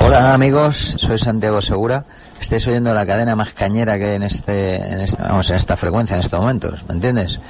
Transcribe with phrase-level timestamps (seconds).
[0.00, 2.04] Hola amigos, soy Santiago Segura.
[2.40, 5.76] Estáis oyendo la cadena más cañera que hay en este, en esta, vamos, en esta
[5.76, 7.40] frecuencia en estos momentos, ¿me entiendes?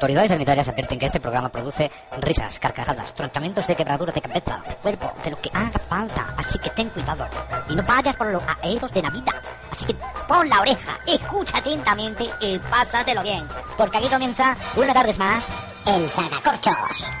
[0.00, 1.90] Autoridades sanitarias advierten que este programa produce
[2.22, 6.34] risas, carcajadas, tronchamientos de quebraduras de cabeza, de cuerpo, de lo que haga falta.
[6.38, 7.28] Así que ten cuidado.
[7.68, 9.34] Y no vayas por los aeros de Navidad.
[9.70, 9.94] Así que
[10.26, 13.46] pon la oreja, escucha atentamente y pásatelo bien.
[13.76, 15.50] Porque aquí comienza una tarde más
[15.86, 17.12] el Sagacorchos.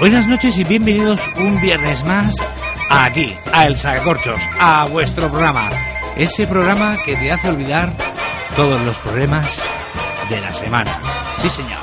[0.00, 2.34] Buenas noches y bienvenidos un viernes más
[2.90, 5.70] aquí, a El Sacacorchos, a vuestro programa.
[6.16, 7.90] Ese programa que te hace olvidar
[8.56, 9.62] todos los problemas
[10.28, 10.98] de la semana.
[11.38, 11.78] Sí, señor.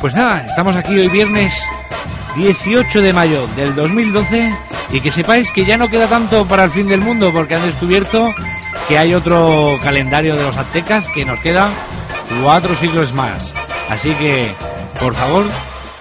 [0.00, 1.62] Pues nada, estamos aquí hoy viernes
[2.36, 4.52] 18 de mayo del 2012
[4.92, 7.62] y que sepáis que ya no queda tanto para el fin del mundo porque han
[7.62, 8.32] descubierto
[8.88, 11.70] que hay otro calendario de los aztecas que nos queda
[12.42, 13.54] cuatro siglos más.
[13.88, 14.54] Así que,
[15.00, 15.44] por favor,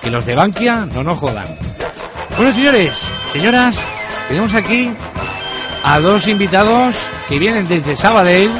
[0.02, 1.46] que los de Bankia no nos jodan.
[2.38, 3.80] Bueno, señores, señoras,
[4.28, 4.92] tenemos aquí
[5.84, 6.96] a dos invitados
[7.28, 8.52] que vienen desde Sabadell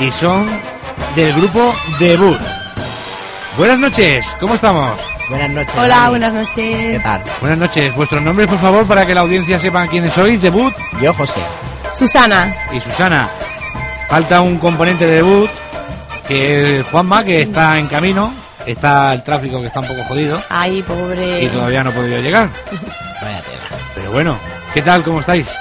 [0.00, 0.48] y son
[1.14, 2.38] del grupo Debut.
[3.56, 5.00] Buenas noches, ¿cómo estamos?
[5.28, 5.74] Buenas noches.
[5.76, 6.08] Hola, Dani.
[6.10, 7.02] buenas ¿Qué noches.
[7.02, 7.22] tal?
[7.40, 11.14] Buenas noches, vuestros nombres por favor para que la audiencia sepa quiénes sois, Debut Yo,
[11.14, 11.40] José.
[11.94, 12.52] Susana.
[12.72, 13.28] y Susana.
[14.08, 15.48] Falta un componente de Debut,
[16.28, 18.34] que es Juanma, que está en camino,
[18.66, 21.44] está el tráfico que está un poco jodido Ay, pobre.
[21.44, 22.48] y todavía no ha podido llegar.
[23.22, 23.82] Vaya tela.
[23.94, 24.36] Pero bueno,
[24.74, 25.02] ¿qué tal?
[25.02, 25.56] ¿Cómo estáis?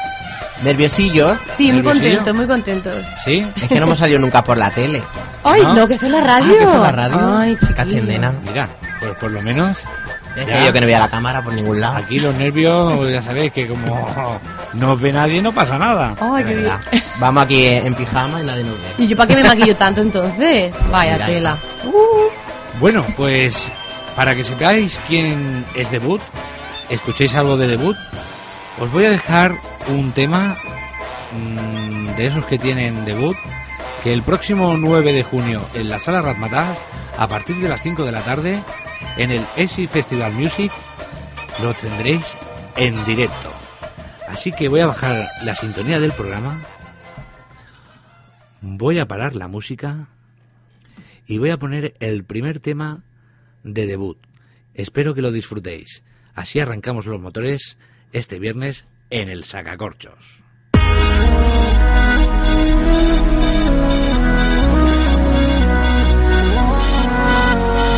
[0.64, 1.38] Nerviosillo.
[1.58, 2.04] Sí, muy ¿Nerviosillo?
[2.18, 3.06] contentos, muy contentos.
[3.24, 3.46] ¿Sí?
[3.62, 5.02] Es que no hemos salido nunca por la tele.
[5.44, 5.74] Ay, ¿No?
[5.74, 6.54] no, que esto es la radio.
[6.54, 7.38] Ah, que es la radio.
[7.38, 7.58] Ay.
[8.44, 8.68] Mira,
[9.00, 9.78] pues por lo menos
[10.36, 11.98] Es que yo que no voy a la cámara por ningún lado.
[11.98, 14.40] aquí los nervios, ya sabéis que como
[14.74, 16.16] no os ve nadie no pasa nada.
[16.20, 16.64] Ay, De qué bien.
[16.64, 16.80] verdad.
[17.20, 19.04] Vamos aquí en pijama y nadie nos ve.
[19.04, 20.72] ¿Y yo para qué me maquillo tanto entonces?
[20.92, 21.58] Vaya Mira, tela.
[22.80, 23.72] Bueno, pues
[24.16, 26.22] para que sepáis quién es Debut,
[26.90, 27.96] escuchéis algo de Debut,
[28.80, 29.54] os voy a dejar
[29.90, 30.56] un tema
[31.38, 33.36] mm, de esos que tienen Debut,
[34.04, 36.78] que el próximo 9 de junio en la sala Ratmatas,
[37.18, 38.62] a partir de las 5 de la tarde,
[39.16, 40.72] en el ESI Festival Music,
[41.62, 42.38] lo tendréis
[42.76, 43.50] en directo.
[44.28, 46.62] Así que voy a bajar la sintonía del programa,
[48.60, 50.10] voy a parar la música
[51.26, 53.04] y voy a poner el primer tema
[53.64, 54.18] de debut.
[54.74, 56.04] Espero que lo disfrutéis.
[56.34, 57.78] Así arrancamos los motores
[58.12, 60.44] este viernes en el Sacacorchos.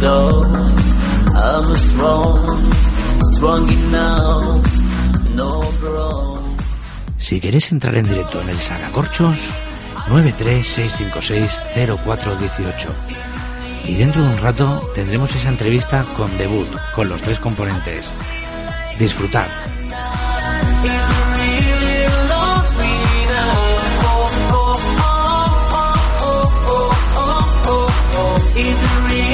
[0.00, 0.42] soul.
[1.34, 2.70] I'm strong,
[3.34, 4.62] strong enough,
[5.34, 6.56] no grown.
[7.18, 9.38] Si queréis entrar en directo en el Sacacorchos,
[10.08, 12.88] 936560418.
[13.86, 18.04] Y dentro de un rato tendremos esa entrevista con debut, con los tres componentes.
[18.98, 19.46] Disfrutad.
[28.60, 29.27] If you really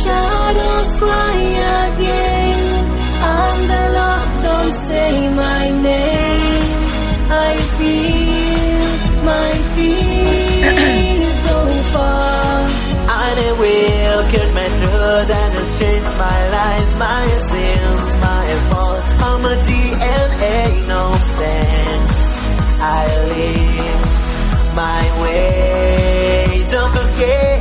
[0.00, 1.38] shadows cry
[1.86, 2.60] again,
[3.36, 6.62] and the love don't say my name,
[7.28, 8.88] I feel
[9.30, 11.58] my feelings so
[11.92, 12.42] far.
[13.22, 19.06] And it will cut my throat and it change my life, my sins, my fault.
[19.28, 21.02] I'm a DNA, no
[21.38, 22.18] thanks.
[22.80, 24.04] I live
[24.74, 27.51] my way, don't forget.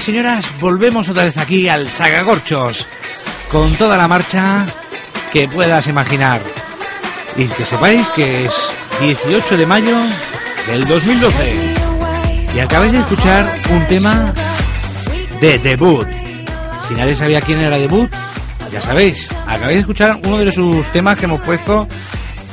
[0.00, 2.88] Señoras, volvemos otra vez aquí al Sagagorchos,
[3.50, 4.64] con toda la marcha
[5.32, 6.42] que puedas imaginar.
[7.36, 9.96] Y que sepáis que es 18 de mayo
[10.66, 11.74] del 2012.
[12.54, 14.32] Y acabáis de escuchar un tema
[15.40, 16.08] de debut.
[16.88, 18.10] Si nadie sabía quién era debut,
[18.72, 21.86] ya sabéis, acabáis de escuchar uno de sus temas que hemos puesto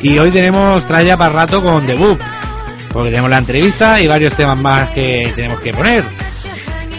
[0.01, 2.19] y hoy tenemos tralla para rato con debut.
[2.91, 6.16] Porque tenemos la entrevista y varios temas más que tenemos que poner.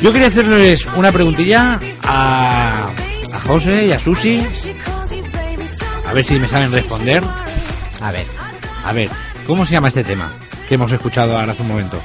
[0.03, 2.91] Yo quería hacerles una preguntilla a,
[3.35, 4.47] a José y a Susi.
[6.07, 7.23] A ver si me saben responder.
[8.01, 8.27] A ver,
[8.85, 9.11] A ver,
[9.47, 10.31] ¿cómo se llama este tema
[10.69, 12.01] que hemos escuchado ahora hace un momento?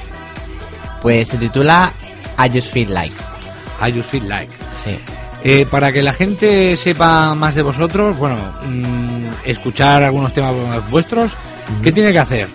[1.00, 1.92] pues se titula
[2.38, 3.14] I Just Feel Like.
[3.86, 4.50] I Just Feel Like.
[4.82, 4.98] Sí.
[5.44, 10.54] Eh, para que la gente sepa más de vosotros, bueno, mm, escuchar algunos temas
[10.90, 11.32] vuestros,
[11.82, 12.48] ¿qué tiene que hacer?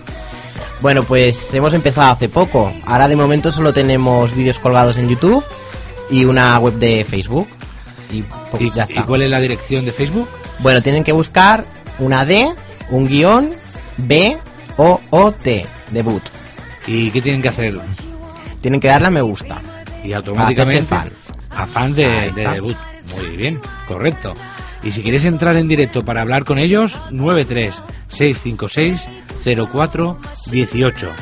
[0.80, 2.72] Bueno, pues hemos empezado hace poco.
[2.86, 5.44] Ahora de momento solo tenemos vídeos colgados en YouTube
[6.10, 7.48] y una web de Facebook.
[8.10, 8.18] Y,
[8.58, 9.02] ¿Y, ya y está.
[9.04, 10.28] cuál es la dirección de Facebook?
[10.60, 11.64] Bueno, tienen que buscar
[11.98, 12.52] una D,
[12.90, 13.50] un guion,
[13.98, 14.38] B,
[14.78, 16.22] O, O, T, debut.
[16.86, 17.78] ¿Y qué tienen que hacer?
[18.62, 19.60] Tienen que darle a me gusta.
[20.02, 21.14] Y automáticamente Hacerse
[21.50, 22.76] a fan de, de debut.
[23.18, 24.34] Muy bien, correcto.
[24.82, 26.98] Y si quieres entrar en directo para hablar con ellos,
[29.44, 31.12] 93-656-0418.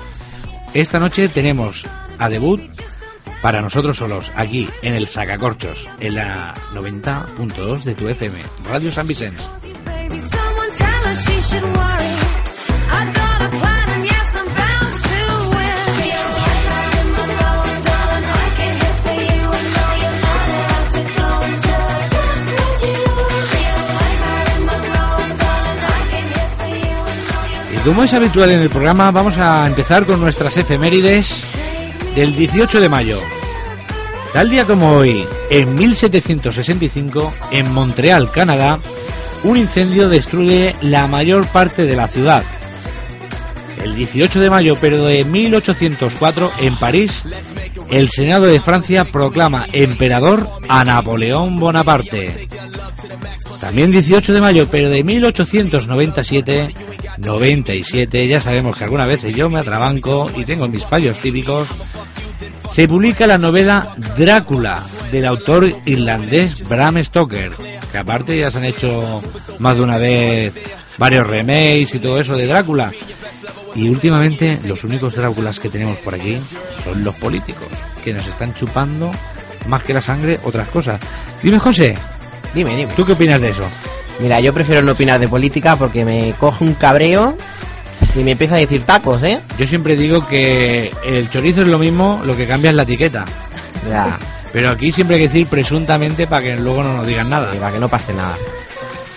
[0.75, 1.87] Esta noche tenemos
[2.19, 2.61] a debut
[3.43, 9.07] para nosotros solos, aquí en el Sacacorchos, en la 90.2 de tu FM, Radio San
[9.07, 9.43] Vicente.
[27.89, 31.43] Como es habitual en el programa, vamos a empezar con nuestras efemérides
[32.15, 33.19] del 18 de mayo.
[34.31, 38.79] Tal día como hoy, en 1765, en Montreal, Canadá,
[39.43, 42.43] un incendio destruye la mayor parte de la ciudad.
[43.83, 47.25] El 18 de mayo, pero de 1804, en París,
[47.91, 52.49] el Senado de Francia proclama emperador a Napoleón Bonaparte.
[53.63, 56.75] También 18 de mayo, pero de 1897,
[57.19, 61.69] 97, ya sabemos que alguna vez yo me atrabanco y tengo mis fallos típicos,
[62.71, 67.53] se publica la novela Drácula del autor irlandés Bram Stoker.
[67.91, 69.23] Que aparte ya se han hecho
[69.59, 70.61] más de una vez
[70.99, 72.93] varios remakes y todo eso de Drácula.
[73.75, 76.39] Y últimamente los únicos Dráculas que tenemos por aquí
[76.85, 77.69] son los políticos,
[78.05, 79.11] que nos están chupando
[79.67, 81.01] más que la sangre otras cosas.
[81.43, 81.95] Dime, José,
[82.55, 82.93] Dime, dime.
[82.95, 83.65] ¿tú qué opinas de eso?
[84.21, 87.37] Mira, yo prefiero no opinar de política porque me coge un cabreo
[88.15, 89.41] y me empieza a decir tacos, ¿eh?
[89.59, 93.25] Yo siempre digo que el chorizo es lo mismo, lo que cambia es la etiqueta.
[93.89, 94.19] Ya,
[94.53, 97.53] Pero aquí siempre hay que decir presuntamente para que luego no nos digan nada.
[97.53, 98.37] para que no pase nada.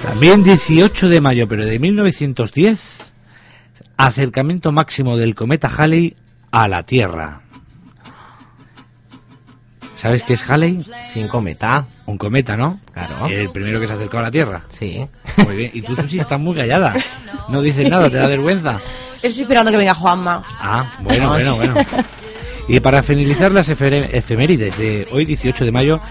[0.03, 3.13] También 18 de mayo, pero de 1910,
[3.97, 6.15] acercamiento máximo del cometa Halley
[6.51, 7.41] a la Tierra.
[10.01, 10.83] ¿Sabes qué es Halley?
[11.13, 11.85] Sin cometa.
[12.07, 12.79] Un cometa, ¿no?
[12.91, 13.27] Claro.
[13.27, 14.63] El primero que se acercó a la Tierra.
[14.69, 15.07] Sí.
[15.45, 15.71] Muy bien.
[15.75, 16.95] Y tú, Susi, estás muy callada.
[17.49, 18.79] No dices nada, te da vergüenza.
[19.21, 20.43] Estoy esperando que venga Juanma.
[20.59, 21.75] Ah, bueno, bueno, bueno.
[22.67, 26.01] Y para finalizar las efemérides de hoy, 18 de mayo,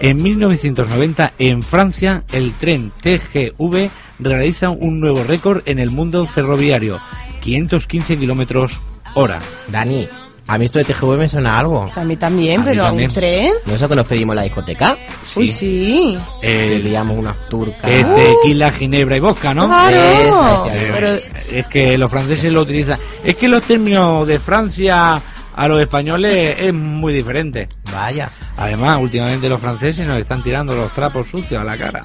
[0.00, 7.00] en 1990, en Francia, el tren TGV realiza un nuevo récord en el mundo ferroviario,
[7.42, 8.80] 515 kilómetros
[9.12, 9.40] hora.
[9.68, 10.08] Dani,
[10.48, 11.90] a mí esto de TGV me suena a algo.
[11.94, 13.10] A mí también, A mí pero también.
[13.10, 13.52] un tren.
[13.64, 14.96] ¿No es eso que nos pedimos la discoteca?
[15.36, 16.16] Uy, sí.
[16.42, 17.80] El, liamos unas turcas.
[17.82, 19.66] que tequila, ginebra y vodka, ¿no?
[19.66, 20.66] Claro.
[20.66, 22.98] Esa, Eh, Pero es que los franceses lo utilizan.
[23.24, 25.20] Es que los términos de Francia
[25.58, 27.68] a los españoles es muy diferente.
[27.92, 28.30] Vaya.
[28.56, 32.02] Además, últimamente los franceses nos están tirando los trapos sucios a la cara.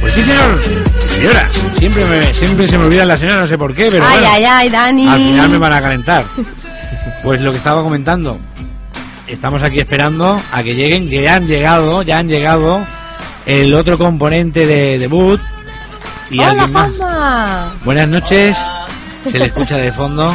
[0.01, 0.63] Pues sí, señor.
[1.07, 4.17] Señoras, siempre, me, siempre se me olvidan las señoras, no sé por qué, pero ay,
[4.17, 5.07] bueno, ay, ay, Dani.
[5.07, 6.25] al final me van a calentar.
[7.21, 8.39] Pues lo que estaba comentando,
[9.27, 12.83] estamos aquí esperando a que lleguen, que ya han llegado, ya han llegado
[13.45, 15.39] el otro componente de debut
[16.29, 16.91] y Hola, alguien más.
[16.97, 17.75] Juanma.
[17.83, 18.57] Buenas noches,
[19.29, 20.33] se le escucha de fondo.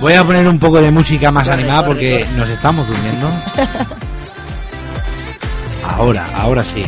[0.00, 3.30] Voy a poner un poco de música más animada porque nos estamos durmiendo.
[5.82, 6.82] Ahora, ahora sí.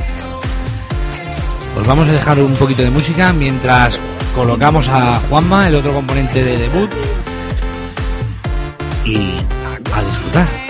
[1.75, 3.99] Pues vamos a dejar un poquito de música mientras
[4.34, 6.90] colocamos a Juanma, el otro componente de debut.
[9.04, 9.34] Y
[9.94, 10.62] a disfrutar.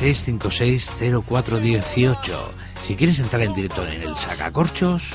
[0.00, 2.16] 656-0418.
[2.82, 5.14] Si quieres entrar en directo en el sacacorchos,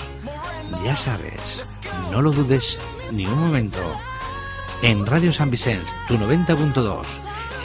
[0.83, 1.69] ya sabes,
[2.11, 2.77] no lo dudes
[3.11, 3.81] ni un momento.
[4.81, 7.05] En Radio San Vicens, tu 90.2.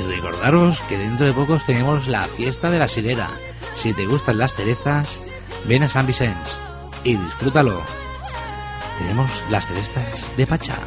[0.00, 3.30] Y recordaros que dentro de pocos tenemos la fiesta de la sirena.
[3.76, 5.20] Si te gustan las cerezas,
[5.66, 6.60] ven a San Vicens
[7.04, 7.82] y disfrútalo.
[8.98, 10.78] Tenemos las cerezas de Pachá.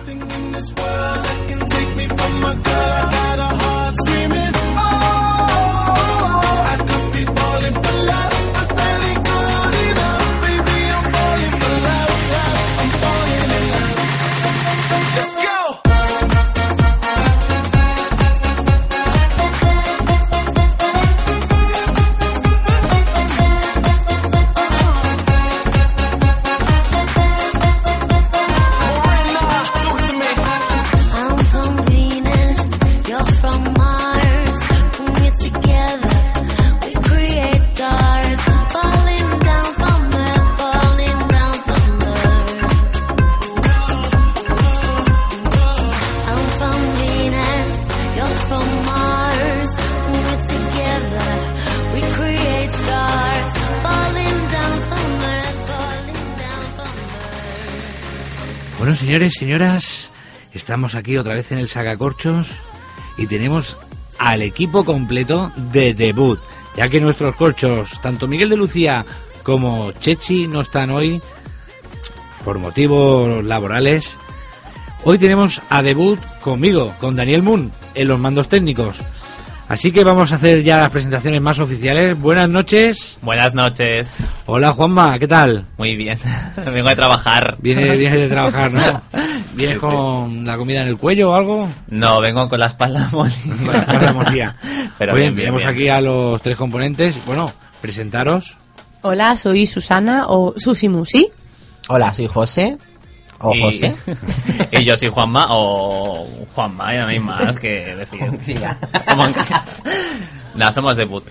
[59.17, 60.11] Señores, señoras,
[60.53, 62.51] estamos aquí otra vez en el Sacacorchos
[63.17, 63.75] y tenemos
[64.19, 66.39] al equipo completo de debut,
[66.75, 69.03] ya que nuestros corchos, tanto Miguel de Lucía
[69.41, 71.19] como Chechi, no están hoy
[72.45, 74.17] por motivos laborales.
[75.03, 78.99] Hoy tenemos a debut conmigo, con Daniel Moon, en los mandos técnicos.
[79.69, 82.17] Así que vamos a hacer ya las presentaciones más oficiales.
[82.17, 83.17] Buenas noches.
[83.21, 84.17] Buenas noches.
[84.45, 85.65] Hola Juanma, ¿qué tal?
[85.77, 86.17] Muy bien.
[86.73, 87.57] Vengo de trabajar.
[87.59, 89.01] Viene, viene de trabajar, ¿no?
[89.53, 89.91] ¿Vienes Sí, sí.
[89.91, 91.67] con la comida en el cuello o algo?
[91.89, 93.35] No, vengo con la espalda molida.
[93.57, 94.55] Con la espalda molida.
[94.97, 95.73] Pero Oye, bien, bien, tenemos bien.
[95.75, 97.19] aquí a los tres componentes.
[97.25, 98.57] Bueno, presentaros.
[99.01, 101.29] Hola, soy Susana o Susi Musi.
[101.89, 102.77] Hola, soy José.
[103.39, 103.95] O Y- José.
[104.71, 108.59] y yo soy Juanma o Juanma, ya no hay más que decir.
[110.55, 111.23] No, somos debut.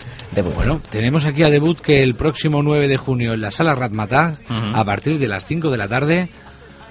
[0.54, 4.34] Bueno, tenemos aquí a debut que el próximo 9 de junio en la sala Ratmatá,
[4.48, 4.76] Ujú.
[4.76, 6.28] a partir de las 5 de la tarde,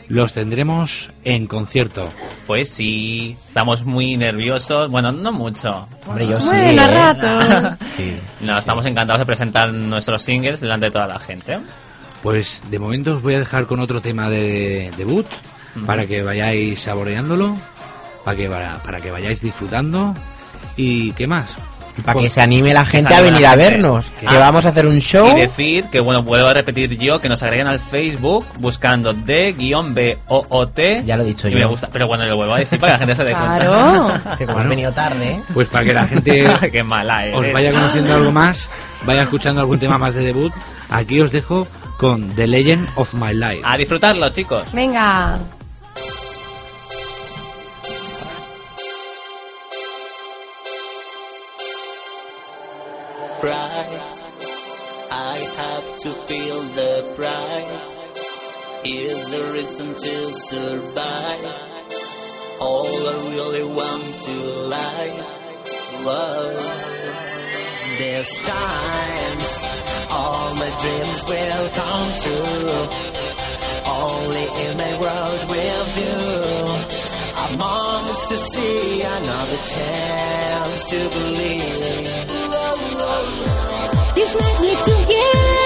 [0.08, 2.10] los tendremos en concierto.
[2.48, 4.90] Pues sí, estamos muy nerviosos.
[4.90, 5.88] Bueno, no mucho.
[6.08, 6.48] Hombre, yo sí.
[6.48, 6.88] Bueno, ¿eh?
[6.88, 7.76] rato.
[7.96, 8.16] Sí.
[8.42, 11.60] No, estamos encantados de presentar nuestros singles delante de toda la gente.
[12.26, 15.28] Pues de momento os voy a dejar con otro tema de debut
[15.86, 17.56] para que vayáis saboreándolo,
[18.24, 20.16] para que, para, para que vayáis disfrutando.
[20.76, 21.54] ¿Y qué más?
[22.04, 24.06] Para que Pues- se anime la gente a venir a vernos.
[24.26, 24.32] Ah.
[24.32, 25.38] Que vamos a hacer un show.
[25.38, 31.04] Y decir que, bueno, vuelvo a repetir yo, que nos agreguen al Facebook buscando D-B-O-O-T.
[31.06, 31.60] Ya lo he dicho Y yo.
[31.60, 34.08] me gusta, pero bueno, lo vuelvo a decir para que la gente se dé Claro.
[34.38, 34.60] Que como Bueno.
[34.62, 35.42] has venido tarde, ¿eh?
[35.54, 36.70] Pues para que la gente cuenta.
[36.72, 38.68] Qué mala os vaya conociendo algo más,
[39.06, 40.52] vaya escuchando algún tema más de debut,
[40.90, 43.62] aquí os dejo con The Legend of My Life.
[43.64, 44.72] A disfrutarlo, chicos.
[44.72, 45.40] Venga.
[53.42, 54.00] Pride,
[55.12, 57.94] I have to feel the pride.
[58.84, 61.46] Is the reason to survive.
[62.60, 64.36] All I really want to
[64.70, 65.26] life.
[66.06, 66.56] Whoa.
[67.98, 69.75] There's times
[70.82, 72.88] dreams will come true.
[73.86, 76.18] Only in my world with you.
[77.38, 82.16] I'm honest to see another chance to believe.
[84.16, 85.65] This night we're together.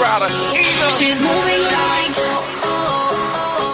[0.00, 0.30] Rider,
[0.98, 2.20] She's moving like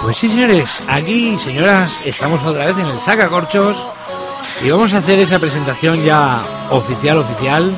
[0.02, 3.86] Pues sí, señores, aquí, señoras, estamos otra vez en el Sacacorchos
[4.64, 7.74] y vamos a hacer esa presentación ya oficial, oficial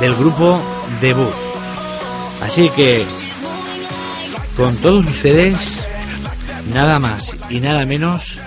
[0.00, 0.60] del grupo
[1.00, 1.32] Debut.
[2.42, 3.04] Así que,
[4.56, 5.84] con todos ustedes,
[6.72, 8.40] nada más y nada menos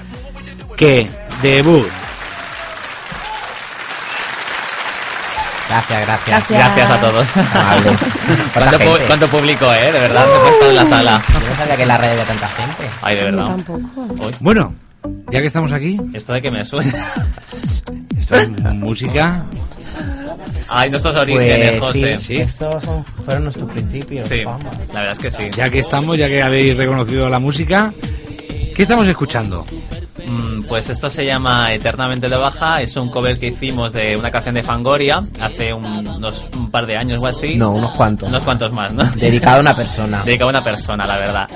[0.78, 1.10] que
[1.42, 2.01] Debut.
[5.72, 6.50] Gracias, gracias.
[6.50, 6.60] Gracias.
[6.76, 7.38] Gracias a todos.
[7.38, 7.98] Amables.
[8.54, 9.92] ¿Cuánto, cuánto público, eh?
[9.92, 11.22] De verdad, se puede estar en la sala.
[11.32, 12.90] Yo no sabía que en la red había tanta gente.
[13.02, 13.46] Ay, de verdad.
[13.46, 13.80] tampoco.
[14.26, 14.76] Uy, Bueno,
[15.32, 16.92] ya que estamos aquí, esto de que me suena.
[18.18, 19.44] esto es música.
[20.70, 22.18] Ay, nuestros orígenes, Pues José.
[22.18, 24.28] sí, estos son- fueron nuestros principios.
[24.28, 24.64] Sí, vamos.
[24.94, 25.50] la verdad es que sí.
[25.56, 27.94] Ya que estamos, ya que habéis reconocido la música,
[28.76, 29.66] ¿qué estamos escuchando?
[30.32, 34.32] Mm, Pues esto se llama Eternamente de Baja, es un cover que hicimos de una
[34.32, 37.56] canción de Fangoria hace un, unos, un par de años o así.
[37.56, 38.30] No, unos cuantos.
[38.30, 39.04] Unos cuantos más, ¿no?
[39.16, 40.24] Dedicado a una persona.
[40.24, 41.50] Dedicado a una persona, la verdad.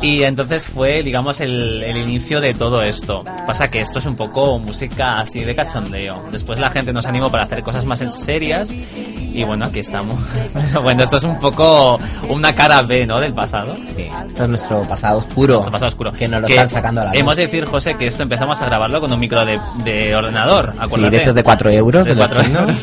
[0.00, 3.24] Y entonces fue, digamos, el, el inicio de todo esto.
[3.46, 6.24] Pasa que esto es un poco música así de cachondeo.
[6.30, 8.70] Después la gente nos animó para hacer cosas más serias.
[8.72, 10.18] Y bueno, aquí estamos.
[10.82, 13.20] Bueno, esto es un poco una cara B, ¿no?
[13.20, 13.76] Del pasado.
[13.94, 15.54] Sí, esto es nuestro pasado oscuro.
[15.54, 16.12] Nuestro pasado oscuro.
[16.12, 17.12] Que nos lo Que están sacando a la.
[17.12, 20.72] Hemos de decir, José, que esto empezamos a grabarlo con un micro de, de ordenador.
[20.72, 21.10] Sí, Acuérdate.
[21.10, 22.62] de estos de 4 euros, De de, los cuatro chinos.
[22.62, 22.82] euros.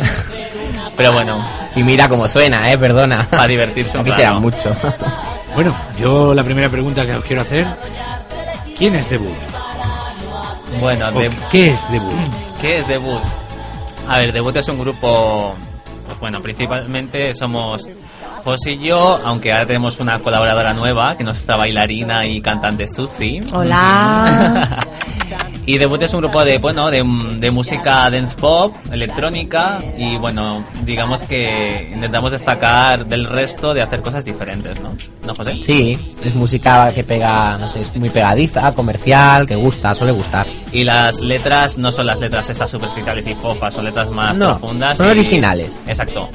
[0.95, 1.43] Pero bueno,
[1.75, 3.27] Y mira cómo suena, eh, perdona.
[3.29, 4.75] para divertirse un será mucho.
[5.55, 7.65] Bueno, yo la primera pregunta que os quiero hacer,
[8.77, 9.33] ¿quién es Debut?
[10.79, 12.11] Bueno, ¿O de- ¿Qué es Debut?
[12.61, 13.19] ¿Qué es Debut?
[14.07, 15.55] A ver, Debut es un grupo,
[16.05, 17.87] pues bueno, principalmente somos
[18.43, 22.87] José y yo, aunque ahora tenemos una colaboradora nueva, que es nuestra bailarina y cantante
[22.87, 23.39] Susi.
[23.51, 24.77] Hola.
[25.69, 27.03] Y Debut es un grupo de, bueno, de,
[27.39, 34.01] de música dance pop, electrónica, y bueno, digamos que intentamos destacar del resto de hacer
[34.01, 34.93] cosas diferentes, ¿no?
[35.25, 35.57] ¿No, José?
[35.61, 40.47] Sí, es música que pega, no sé, es muy pegadiza, comercial, que gusta, suele gustar.
[40.71, 44.57] Y las letras no son las letras estas superficiales y fofas, son letras más No,
[44.57, 44.97] profundas.
[44.97, 45.69] son y- originales.
[45.85, 46.29] Exacto.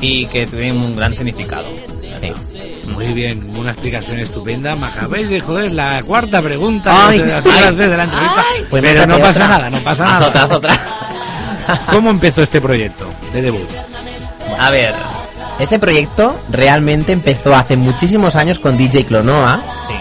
[0.00, 1.66] Y que tienen un gran significado.
[2.20, 2.32] Sí.
[2.96, 4.74] Muy bien, una explicación estupenda.
[4.74, 8.44] Me acabáis de joder la cuarta pregunta Ay, de la entrevista.
[8.70, 9.48] Pues Pero no pasa otra.
[9.48, 10.28] nada, no pasa nada.
[10.28, 10.80] otra, haz otra.
[11.90, 13.68] ¿Cómo empezó este proyecto de Debut?
[14.58, 14.94] A ver,
[15.58, 19.94] Este proyecto realmente empezó hace muchísimos años con DJ Clonoa, sí.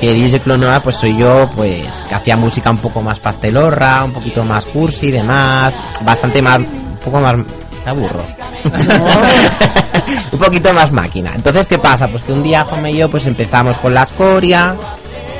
[0.00, 4.12] que DJ Clonoa pues soy yo, pues que hacía música un poco más pastelorra, un
[4.12, 7.36] poquito más cursi y demás, bastante más, un poco más...
[7.84, 8.24] Te aburro.
[10.32, 11.32] un poquito más máquina.
[11.34, 12.08] Entonces, ¿qué pasa?
[12.08, 14.74] Pues que un día Juanma y yo pues empezamos con la escoria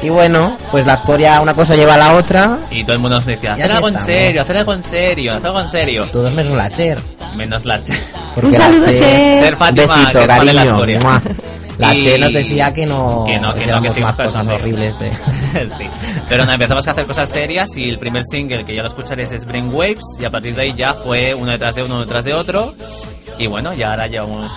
[0.03, 3.17] y bueno, pues la escoria una cosa lleva a la otra, Y todo el mundo
[3.17, 6.09] nos decía, hacer algo en serio, hacer algo en serio, hacer algo en serio.
[6.11, 6.99] todos menos la Cher.
[7.37, 7.95] Menos la che.
[8.35, 9.45] Porque Un saludo, Cher- Cher.
[9.45, 11.21] Ser Fátima, Besito, que es cariño.
[11.79, 14.29] La Y- Che nos decía que no, Que no, que no, que sí, más pero
[14.29, 14.55] cosas no.
[14.55, 15.11] horribles de...
[15.69, 15.89] sí.
[16.29, 19.33] Pero no, empezamos a hacer cosas serias y el primer single que ya lo escucharéis
[19.33, 22.33] es Brainwaves y a partir de ahí ya fue uno detrás de uno, detrás de
[22.35, 22.75] otro.
[23.39, 24.53] Y bueno, ya ahora llevamos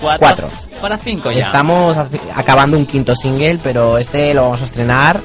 [0.00, 0.18] cuatro.
[0.18, 0.50] Cuatro.
[0.80, 1.46] Para cinco ya.
[1.46, 1.96] Estamos
[2.34, 5.20] acabando un quinto single, pero este lo vamos a estrenar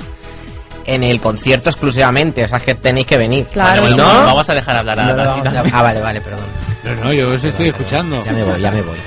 [0.85, 3.47] en el concierto exclusivamente, o sea que tenéis que venir.
[3.47, 3.83] Claro.
[3.83, 5.63] Bueno, no, vamos a dejar hablar a no vamos a-.
[5.73, 6.41] Ah, vale, vale, perdón.
[6.83, 8.21] No, no, yo os estoy escuchando.
[8.25, 8.97] Ya me voy, ya me voy.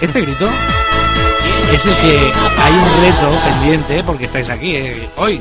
[0.00, 0.48] Este grito
[1.74, 2.32] es el que
[2.62, 5.40] hay un reto pendiente porque estáis aquí eh, hoy.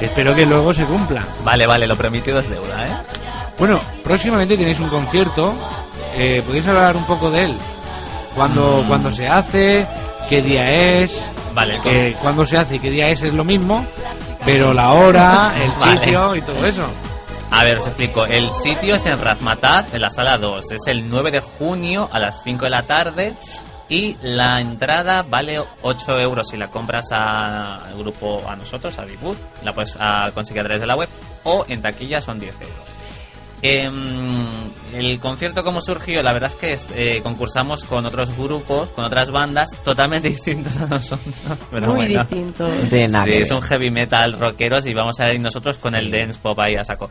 [0.00, 1.22] Espero que luego se cumpla.
[1.44, 2.90] Vale, vale, lo prometido es deuda, ¿eh?
[3.58, 5.54] Bueno, próximamente tenéis un concierto.
[6.14, 7.56] Eh, ¿Podéis hablar un poco de él?
[8.34, 8.88] ¿Cuándo, Mm.
[8.88, 9.86] cuándo se hace?
[10.28, 11.26] ¿Qué día es?
[11.54, 13.84] Vale, Que cuándo se hace y qué día es es lo mismo,
[14.44, 15.92] pero la hora, el Vale.
[16.00, 16.86] sitio y todo eso.
[17.50, 18.24] A ver, os explico.
[18.24, 20.70] El sitio es en Razmataz, en la sala 2.
[20.72, 23.34] Es el 9 de junio a las 5 de la tarde.
[23.88, 29.04] Y la entrada vale 8 euros si la compras a- al grupo, a nosotros, a
[29.04, 29.36] Bigwood.
[29.64, 31.08] La puedes a, conseguir a través de la web.
[31.44, 32.88] O en taquilla son 10 euros.
[33.64, 39.04] Em, el concierto como surgió, la verdad es que eh, concursamos con otros grupos, con
[39.04, 41.32] otras bandas totalmente distintas a nosotros.
[41.70, 42.20] Pero Muy bueno.
[42.24, 42.66] distinto.
[42.66, 45.94] No tiene nada Sí, es un heavy metal rockeros y vamos a ir nosotros con
[45.94, 47.08] el dance pop ahí a saco.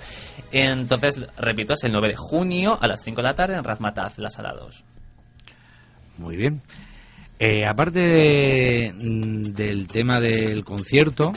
[0.52, 4.18] Entonces, repito, es el 9 de junio a las 5 de la tarde en Razmataz,
[4.18, 4.84] la sala 2.
[6.22, 6.62] Muy bien.
[7.40, 11.34] Eh, aparte de- mm, del tema del concierto,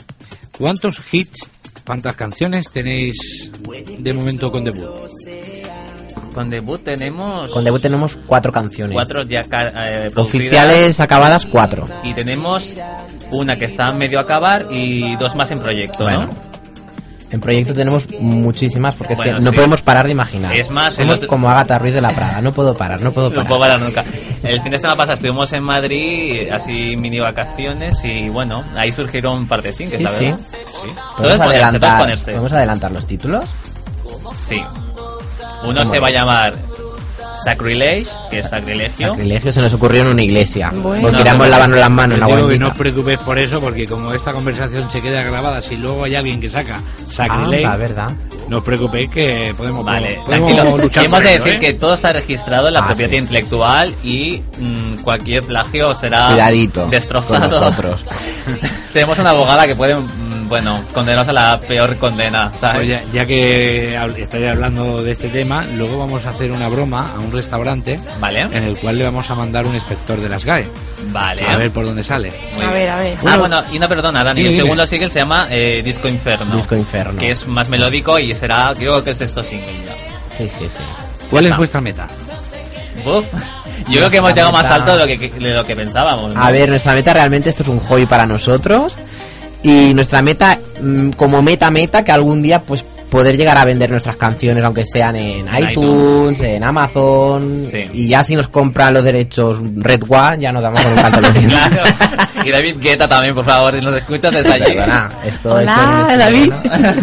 [0.57, 1.49] ¿cuántos hits,
[1.85, 3.51] cuántas canciones tenéis
[3.97, 4.85] de momento con debut?
[6.33, 8.93] Con debut tenemos Con debut tenemos cuatro canciones.
[8.93, 11.85] cuatro ya eh, Oficiales acabadas, cuatro.
[12.03, 12.73] y tenemos
[13.31, 16.27] una que está a medio acabar y dos más en proyecto, Bueno.
[16.27, 16.54] ¿no?
[17.35, 19.55] En proyecto tenemos muchísimas porque es Bueno, que no sí.
[19.57, 20.55] podemos parar de imaginar.
[20.55, 22.39] Es más, Somos otro- como Agatha Ruiz de la Prada.
[22.41, 23.47] No puedo parar, no puedo No parar.
[23.49, 24.05] puedo parar nunca.
[24.41, 29.39] El fin de semana pasado estuvimos en Madrid, así mini vacaciones, y bueno, ahí surgieron
[29.39, 30.25] un par de singles, Sí, la sí.
[30.25, 30.39] verdad.
[30.49, 30.87] Sí.
[31.17, 32.31] ¿Podemos ponerse, adelantar, ponerse.
[32.31, 33.49] ¿Podemos adelantar los títulos?
[34.33, 34.61] Sí.
[35.63, 36.53] Uno ¿Cómo se va a llamar
[37.43, 39.09] Sacrilege, que es sacrilegio.
[39.11, 40.71] Sacrilegio se nos ocurrió en una iglesia.
[40.75, 41.09] Bueno.
[41.09, 43.59] Porque no, lavarnos las manos Yo en la digo que no os preocupéis por eso,
[43.61, 47.75] porque como esta conversación se queda grabada, si luego hay alguien que saca Sacrilege, Ah,
[47.77, 48.11] verdad.
[48.47, 50.77] no os preocupéis que podemos, Vale, podemos tranquilo.
[50.83, 51.59] luchar Y hemos de decir ¿eh?
[51.59, 55.93] que todo está registrado en la Ah, propiedad sí, sí, intelectual y mm, cualquier plagio
[55.95, 57.49] será Cuidadito destrozado.
[57.49, 58.05] con nosotros.
[58.93, 59.95] Tenemos una abogada que puede,
[60.47, 62.81] bueno, condenaros a la peor condena, ¿sabes?
[62.81, 67.19] Oye, ya que estáis hablando de este tema, luego vamos a hacer una broma a
[67.19, 68.41] un restaurante Vale.
[68.41, 70.67] en el cual le vamos a mandar un inspector de las GAE.
[71.11, 71.43] Vale.
[71.47, 72.31] A ver por dónde sale.
[72.55, 72.73] Muy A bien.
[72.73, 73.17] ver, a ver.
[73.27, 74.37] ah, bueno, y no, perdona, Dani.
[74.37, 74.63] Dime, el dime.
[74.65, 76.55] segundo single se llama eh, Disco Inferno.
[76.55, 77.19] Disco Inferno.
[77.19, 79.93] Que es más melódico y será, creo que el sexto single ya.
[80.37, 80.83] Sí, sí, sí.
[81.29, 81.57] ¿Cuál Ya es está.
[81.57, 82.07] vuestra meta?
[83.05, 83.25] Uf.
[83.89, 86.33] Yo creo que hemos llegado más alto de lo que, de lo que pensábamos.
[86.33, 86.41] ¿no?
[86.43, 88.95] A ver, nuestra meta realmente esto es un hobby para nosotros.
[89.65, 93.89] Y nuestra meta, mm, como meta meta, que algún día pues poder llegar a vender
[93.89, 97.63] nuestras canciones, aunque sean en, En iTunes, en Amazon.
[97.69, 97.85] Sí.
[97.93, 101.21] Y ya si nos compran los derechos Red One, ya nos damos con un canto
[101.21, 101.83] de Claro.
[102.43, 104.65] Y David Guetta también, por favor, si nos escuchas desde allí.
[104.75, 106.53] Perdona, esto Hola, esto es- David.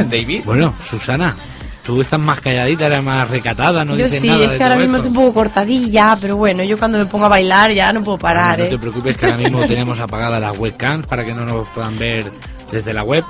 [0.10, 0.42] David.
[0.44, 1.36] Bueno, Susana,
[1.84, 4.76] tú estás más calladita, eres más recatada, no yo dices sí, nada es que ahora
[4.76, 5.08] mismo esto.
[5.08, 8.18] estoy un poco cortadilla, pero bueno, yo cuando me pongo a bailar ya no puedo
[8.18, 8.68] parar, no ¿eh?
[8.68, 12.32] te preocupes que ahora mismo tenemos apagadas las webcams para que no nos puedan ver
[12.70, 13.24] desde la web,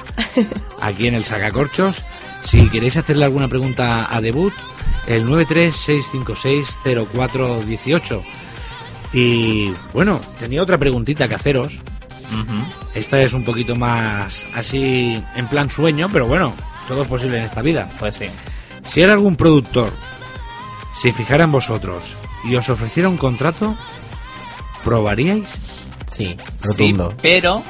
[0.80, 2.04] aquí en el Sacacorchos.
[2.40, 4.52] Si queréis hacerle alguna pregunta a Debut,
[5.06, 8.22] el 936560418.
[9.12, 11.80] Y bueno, tenía otra preguntita que haceros.
[12.94, 16.54] Esta es un poquito más así en plan sueño, pero bueno,
[16.92, 17.88] todo es posible en esta vida.
[17.98, 18.26] Pues sí.
[18.86, 19.92] Si era algún productor,
[20.94, 23.76] se fijara en vosotros y os ofreciera un contrato,
[24.82, 25.48] ¿probaríais?
[26.06, 27.14] Sí, Sí, rotundo.
[27.22, 27.62] pero,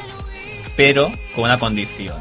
[0.77, 2.17] pero con una condición.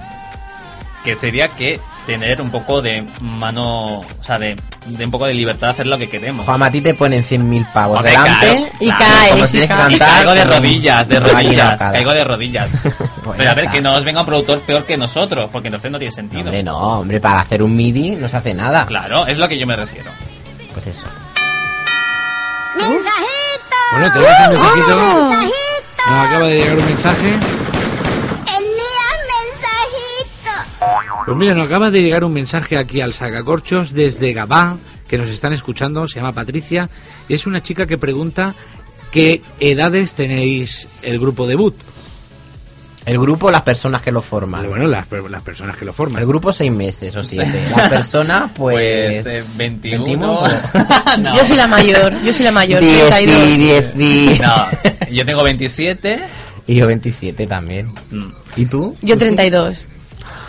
[1.04, 4.56] Que sería que tener un poco de mano, o sea, de,
[4.88, 6.46] de un poco de libertad de hacer lo que queremos.
[6.46, 9.04] Juan, a ti te ponen 100.000 pavos Hombre, delante claro, Y claro.
[9.06, 9.92] caes, como y si tienes que caes.
[9.96, 12.70] Y cantar, caigo de rodillas, de rodillas, caigo de rodillas.
[13.24, 13.76] Pues Pero a ver, está.
[13.78, 16.42] que no os venga un productor peor que nosotros, porque entonces no tiene sentido.
[16.42, 18.84] Hombre, no, hombre, para hacer un MIDI no se hace nada.
[18.88, 20.10] Claro, es lo que yo me refiero.
[20.74, 21.06] Pues eso.
[23.92, 25.52] Bueno, tenemos un mensajito.
[26.08, 27.40] Nos acaba de llegar un mensaje.
[31.26, 35.30] Pues mira, nos acaba de llegar un mensaje aquí al Sacacorchos desde Gabá, que nos
[35.30, 36.90] están escuchando, se llama Patricia,
[37.30, 38.56] y es una chica que pregunta
[39.12, 41.76] qué edades tenéis el grupo debut.
[43.06, 44.68] El grupo, las personas que lo forman.
[44.70, 46.22] Bueno, las, per- las personas que lo forman.
[46.22, 47.66] El grupo seis meses o siete.
[47.76, 49.24] Las personas, pues...
[49.24, 50.06] Pues, eh, 21.
[50.06, 51.18] 21.
[51.20, 51.36] no.
[51.36, 53.48] Yo soy la mayor, yo soy la mayor, Diez 32.
[53.50, 54.40] y diez y...
[54.40, 54.66] No,
[55.12, 56.20] yo tengo 27.
[56.68, 57.88] Y yo 27 también.
[58.12, 58.28] Mm.
[58.56, 58.96] ¿Y tú?
[59.02, 59.82] Yo 32.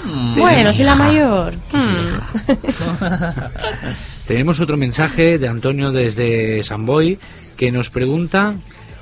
[0.05, 0.35] Mm.
[0.39, 1.55] Bueno, soy la mayor.
[1.73, 2.19] Hmm.
[4.27, 7.19] Tenemos otro mensaje de Antonio desde Samboy
[7.57, 8.55] que nos pregunta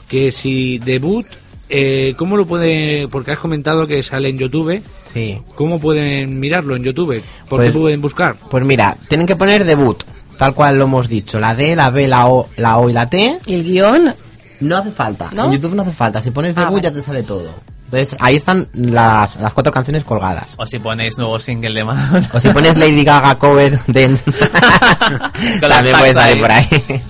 [0.08, 1.26] que si debut,
[1.68, 3.08] eh, ¿cómo lo puede?
[3.08, 4.82] Porque has comentado que sale en YouTube.
[5.12, 5.40] Sí.
[5.54, 7.22] ¿Cómo pueden mirarlo en YouTube?
[7.48, 8.36] ¿Por Pues- qué pueden buscar?
[8.50, 10.02] Pues mira, tienen que poner debut,
[10.38, 11.38] tal cual lo hemos dicho.
[11.40, 13.38] La D, la B, la O, la O y la T.
[13.46, 14.14] ¿Y el guion?
[14.60, 15.30] No hace falta.
[15.32, 15.46] ¿No?
[15.46, 16.20] En YouTube no hace falta.
[16.20, 16.88] Si pones Ah, debut vale.
[16.88, 17.50] ya te sale todo.
[17.92, 20.54] Entonces ahí están las, las cuatro canciones colgadas.
[20.56, 22.30] O si ponéis nuevo single de Madonna.
[22.32, 24.22] O si pones Lady Gaga cover las
[25.60, 26.40] también puede tags salir ahí.
[26.40, 27.02] por ahí.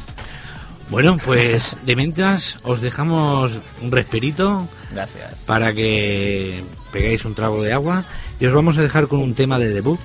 [0.88, 5.34] Bueno, pues de mientras os dejamos un respirito Gracias.
[5.46, 8.04] para que pegáis un trago de agua
[8.40, 10.00] y os vamos a dejar con un tema de debut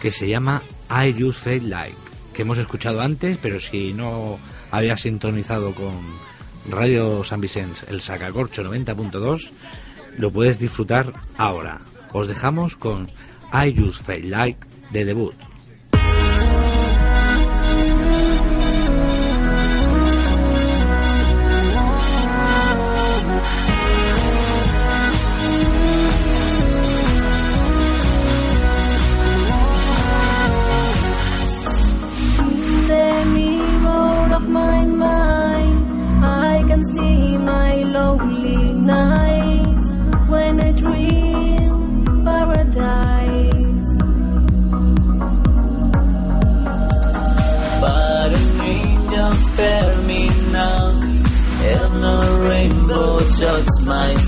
[0.00, 1.94] que se llama I Just Feel Like,
[2.34, 4.36] que hemos escuchado antes, pero si no
[4.72, 5.94] había sintonizado con
[6.68, 9.50] Radio San Vicente, el Sacacorcho 90.2,
[10.18, 11.78] lo puedes disfrutar ahora.
[12.12, 13.10] Os dejamos con
[13.52, 15.34] I Just Feel Like de debut.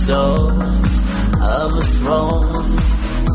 [0.06, 0.46] so
[1.40, 2.78] I'm strong,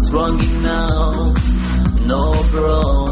[0.05, 3.08] strong enough, no problem.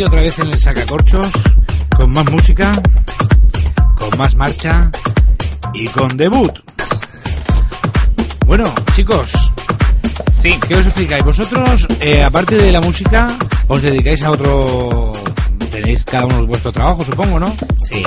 [0.00, 1.30] Aquí otra vez en el Sacacorchos,
[1.94, 2.72] con más música,
[3.98, 4.90] con más marcha
[5.74, 6.52] y con debut.
[8.46, 9.30] Bueno, chicos,
[10.32, 10.58] sí.
[10.66, 11.22] ¿qué os explicáis?
[11.22, 13.26] Vosotros, eh, aparte de la música,
[13.68, 15.12] os dedicáis a otro...
[15.70, 17.54] Tenéis cada uno vuestro trabajo, supongo, ¿no?
[17.76, 18.02] Sí.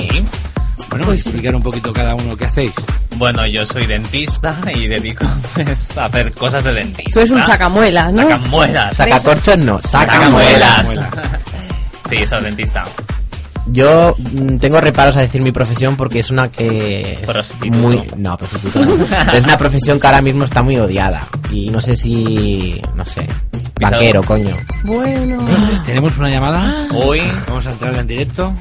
[0.90, 2.72] Bueno, explicar un poquito cada uno qué hacéis.
[3.16, 7.10] Bueno, yo soy dentista y dedico pues, a hacer cosas de dentista.
[7.12, 8.22] Tú eres un sacamuelas, ¿no?
[8.22, 8.96] Sacamuelas.
[8.96, 10.76] Sacacorchos no, Sacamuelas.
[10.76, 11.43] sacamuelas.
[12.08, 12.84] Sí, soy dentista.
[13.66, 18.36] Yo mm, tengo reparos a decir mi profesión porque es una que es muy no.
[18.36, 23.04] Pero es una profesión que ahora mismo está muy odiada y no sé si no
[23.06, 23.26] sé
[23.80, 25.38] banquero coño Bueno.
[25.48, 26.88] Eh, Tenemos una llamada.
[26.94, 28.54] Hoy Vamos a entrar en directo.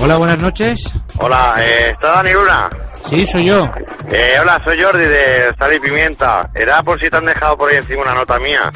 [0.00, 0.92] Hola, buenas noches.
[1.18, 2.70] Hola, eh, ¿está Dani Luna?
[3.08, 3.68] Sí, soy yo.
[4.10, 6.48] Eh, hola, soy Jordi de Sal y Pimienta.
[6.54, 8.70] Era por si te han dejado por ahí encima una nota mía.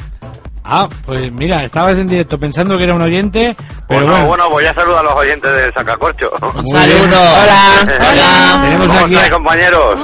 [0.64, 3.56] Ah, pues mira, estabas en directo pensando que era un oyente,
[3.88, 4.26] pero Bueno, bueno.
[4.28, 6.30] bueno, voy a saludar a los oyentes del Sacacorcho.
[6.54, 7.02] Muy bien.
[7.02, 8.60] hola hola.
[8.62, 10.00] Tenemos ¿Cómo aquí, estáis, compañeros?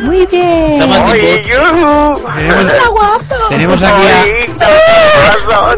[0.00, 0.78] Muy bien.
[0.78, 2.20] Somos Oye, yujú.
[2.34, 3.22] tenemos, guapo.
[3.48, 5.76] tenemos aquí a,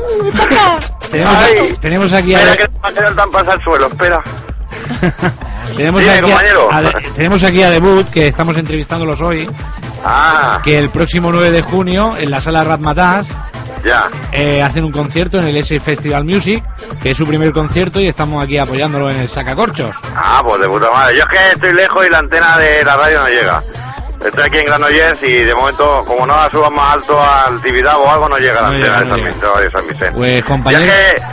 [1.11, 3.87] tenemos, a- tenemos aquí a, Espera que no va a quedar tan pasar al suelo,
[3.89, 4.23] espera.
[5.77, 6.83] tenemos Dime, aquí a- a,
[7.15, 9.49] tenemos aquí a Debut que estamos entrevistándolos hoy,
[10.05, 13.29] Ah, que el próximo 9 de junio en la sala Ratmatas
[13.85, 14.09] ya.
[14.33, 16.63] eh, hacen un concierto en el S Festival Music,
[17.03, 19.97] que es su primer concierto y estamos aquí apoyándolo en el Sacacorchos.
[20.15, 21.17] Ah, pues de puta madre.
[21.17, 23.63] Yo es que estoy lejos y la antena de la radio no llega.
[24.25, 28.05] Estoy aquí en Granollers y de momento, como no la suban más alto al Tibidabo
[28.05, 30.13] o algo, no llega la No antena llega, de San de San Vicente.
[30.13, 30.85] Pues Ya compañero.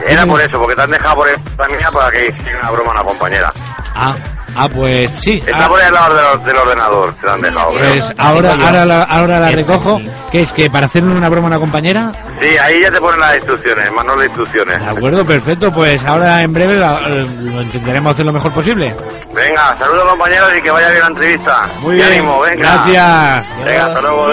[0.05, 2.71] que era por eso, porque te han dejado por esta mía para que hiciera una
[2.71, 3.53] broma a una compañera.
[3.95, 4.15] Ah,
[4.53, 5.41] Ah, pues sí.
[5.47, 7.71] Está por ahí al lado del, del ordenador, se lo han dejado.
[7.71, 7.89] creo.
[7.89, 10.01] Pues ahora, ahora, la, ahora la recojo.
[10.29, 12.11] que es que para hacerle una broma a una compañera?
[12.37, 14.77] Sí, ahí ya te ponen las instrucciones, manual de instrucciones.
[14.81, 15.71] De acuerdo, perfecto.
[15.71, 18.93] Pues ahora en breve la- eh, lo intentaremos hacer lo mejor posible.
[19.33, 21.67] Venga, saludos compañeros y que vaya bien la entrevista.
[21.79, 22.07] Muy bien.
[22.07, 22.83] ánimo, venga.
[22.83, 23.47] Gracias.
[23.65, 24.27] Venga, hasta luego.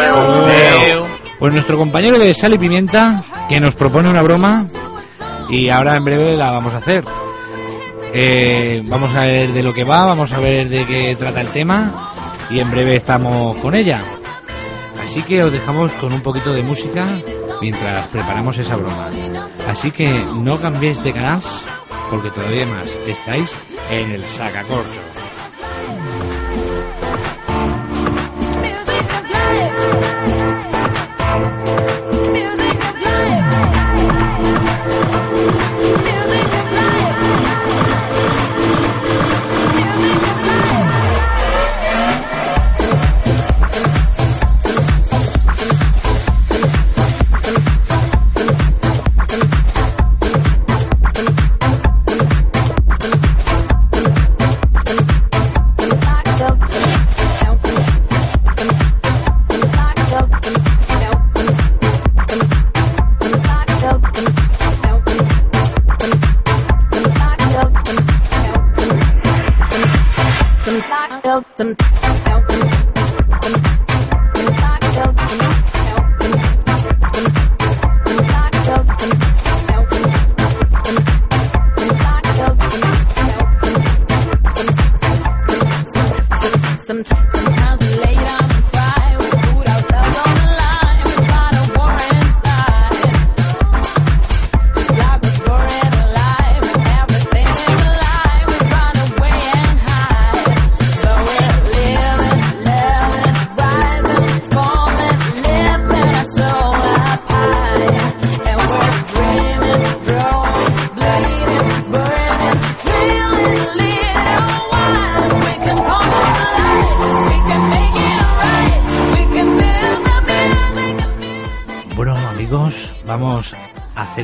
[1.39, 4.67] Pues nuestro compañero de Sal y Pimienta, que nos propone una broma
[5.49, 7.05] y ahora en breve la vamos a hacer.
[8.13, 11.49] Eh, vamos a ver de lo que va, vamos a ver de qué trata el
[11.49, 12.11] tema
[12.51, 14.03] y en breve estamos con ella.
[15.03, 17.07] Así que os dejamos con un poquito de música
[17.61, 19.11] mientras preparamos esa broma.
[19.67, 21.41] Así que no cambiéis de canal
[22.11, 22.97] porque todavía más.
[23.07, 23.55] Estáis
[23.91, 25.01] en el sacacorcho.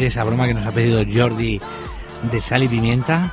[0.02, 1.60] Esa broma que nos ha pedido Jordi
[2.30, 3.32] de Sal y Pimienta.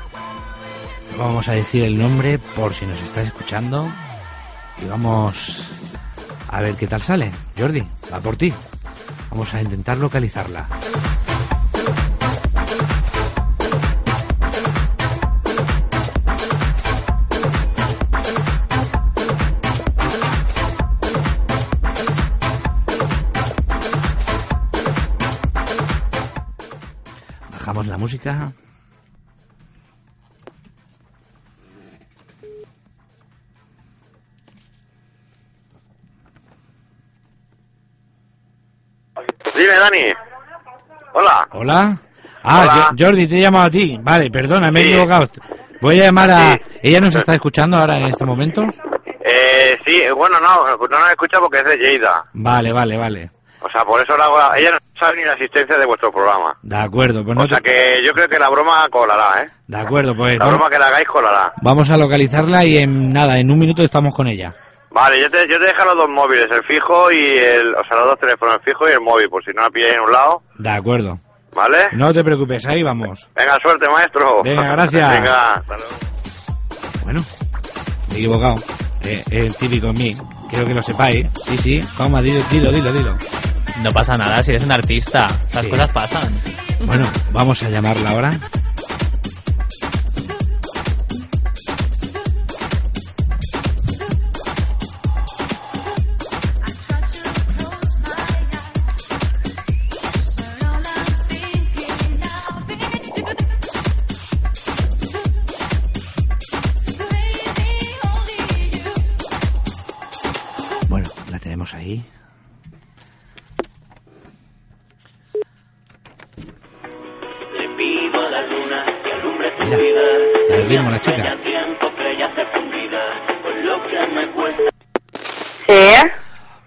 [1.18, 3.89] Vamos a decir el nombre por si nos está escuchando.
[4.84, 5.68] Y vamos
[6.47, 7.32] a ver qué tal sale.
[7.57, 7.84] Jordi,
[8.14, 8.53] va por ti.
[9.30, 10.68] Vamos a intentar localizarla.
[27.72, 28.52] Bajamos la música.
[39.56, 40.14] Dime, Dani.
[41.14, 41.48] Hola.
[41.52, 41.98] Hola.
[42.44, 42.96] Ah, Hola.
[42.98, 44.00] Jordi, te he llamado a ti.
[44.02, 44.90] Vale, perdona, me he Sí.
[44.92, 45.30] equivocado.
[45.82, 46.60] Voy a llamar a...
[46.82, 48.66] ¿Ella nos está escuchando ahora en este momento?
[49.24, 52.26] Eh, sí, bueno, no, no nos escucha porque es de Lleida.
[52.34, 53.32] Vale, vale, vale.
[53.64, 54.26] O sea, por eso la
[54.57, 56.57] ella no sabe ni la existencia de vuestro programa.
[56.64, 59.49] De acuerdo, pues no O sea te- que yo creo que la broma colará, ¿eh?
[59.68, 61.53] De acuerdo, pues La vamos, broma que la hagáis colará.
[61.62, 64.53] vamos a localizarla y en nada, en un minuto estamos con ella.
[64.89, 67.74] Vale, yo te, yo te dejo los dos móviles, el fijo y el...
[67.76, 69.93] O sea, los dos teléfonos, el fijo y el móvil, por si no la pilláis
[69.93, 71.20] en un lado, De acuerdo.
[71.53, 71.78] ¿vale?
[71.93, 73.30] No te preocupes, ahí vamos.
[73.36, 74.41] Venga, suerte, maestro.
[74.43, 75.12] Venga, gracias.
[75.22, 75.91] Venga, hasta luego.
[77.03, 77.22] Bueno,
[78.09, 78.55] me he equivocado.
[79.03, 80.18] Eh, el típico en mí.
[80.49, 81.28] Quiero que lo sepáis.
[81.45, 81.80] Sí, sí.
[81.97, 83.18] Toma, dilo, dilo, dilo, dilo.
[83.84, 85.28] No pasa nada si eres un artista.
[85.54, 85.70] Las Sí.
[85.70, 86.34] cosas pasan.
[86.86, 88.40] Bueno, vamos a llamarla ahora.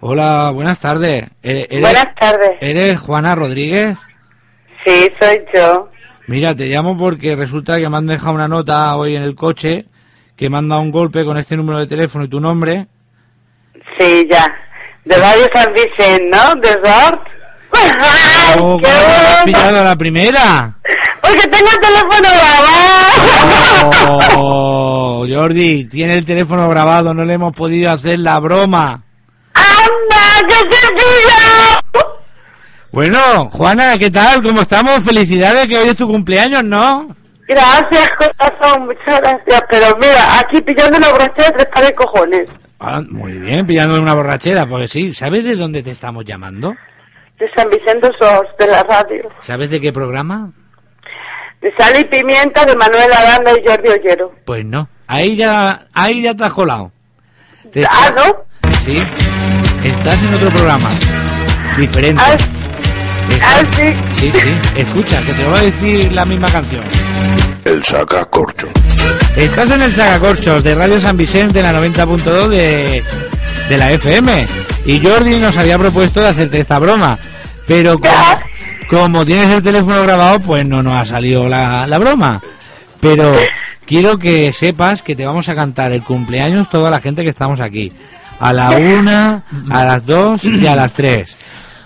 [0.07, 1.23] Hola, buenas tardes.
[1.41, 2.51] Eh, ¿Eres, buenas tardes.
[2.61, 3.97] ¿Eres Juana Rodríguez?
[4.85, 5.89] Sí, soy yo.
[6.27, 9.85] Mira, te llamo porque resulta que me han dejado una nota hoy en el coche
[10.35, 12.85] que me han dado un golpe con este número de teléfono y tu nombre.
[13.97, 14.45] Sí, ya.
[15.05, 16.55] De Radio San Vicente, ¿no?
[16.57, 17.21] De Sort.
[18.59, 20.77] Oh, ¿cómo me has pillado a la primera?
[21.19, 22.29] Porque tengo el teléfono
[23.89, 24.19] grabado.
[24.37, 29.01] Oh, Jordi, tiene el teléfono grabado, no le hemos podido hacer la broma.
[32.91, 34.41] Bueno, Juana, ¿qué tal?
[34.41, 35.03] ¿Cómo estamos?
[35.03, 37.13] Felicidades, que hoy es tu cumpleaños, ¿no?
[37.47, 39.61] Gracias, corazón, muchas gracias.
[39.69, 42.47] Pero mira, aquí pillando una de tres de cojones.
[42.79, 45.13] Ah, muy bien, pillándole una borrachera, porque sí.
[45.13, 46.73] ¿Sabes de dónde te estamos llamando?
[47.37, 49.29] De San Vicente Sos, de la radio.
[49.39, 50.51] ¿Sabes de qué programa?
[51.61, 54.31] De Sal y Pimienta, de Manuel Aranda y Jordi Ollero.
[54.45, 56.91] Pues no, ahí ya, ahí ya te has colado.
[57.73, 58.71] Te Ah, está- ¿no?
[58.85, 59.03] Sí,
[59.85, 60.89] estás en otro programa,
[61.77, 62.21] diferente.
[62.25, 62.35] Ah,
[63.29, 63.93] Estás- sí.
[64.19, 66.83] Sí, sí, escucha, que te voy a decir la misma canción.
[67.65, 68.69] El sacacorchos.
[69.35, 73.03] Estás en el Sagacorchos de Radio San Vicente, en la 90.2 de,
[73.67, 74.45] de la FM.
[74.85, 77.17] Y Jordi nos había propuesto de hacerte esta broma.
[77.67, 78.13] Pero como,
[78.87, 82.39] como tienes el teléfono grabado, pues no nos ha salido la, la broma.
[82.99, 83.35] Pero
[83.85, 87.59] quiero que sepas que te vamos a cantar el cumpleaños toda la gente que estamos
[87.59, 87.91] aquí.
[88.39, 91.37] A la una, a las dos y a las tres.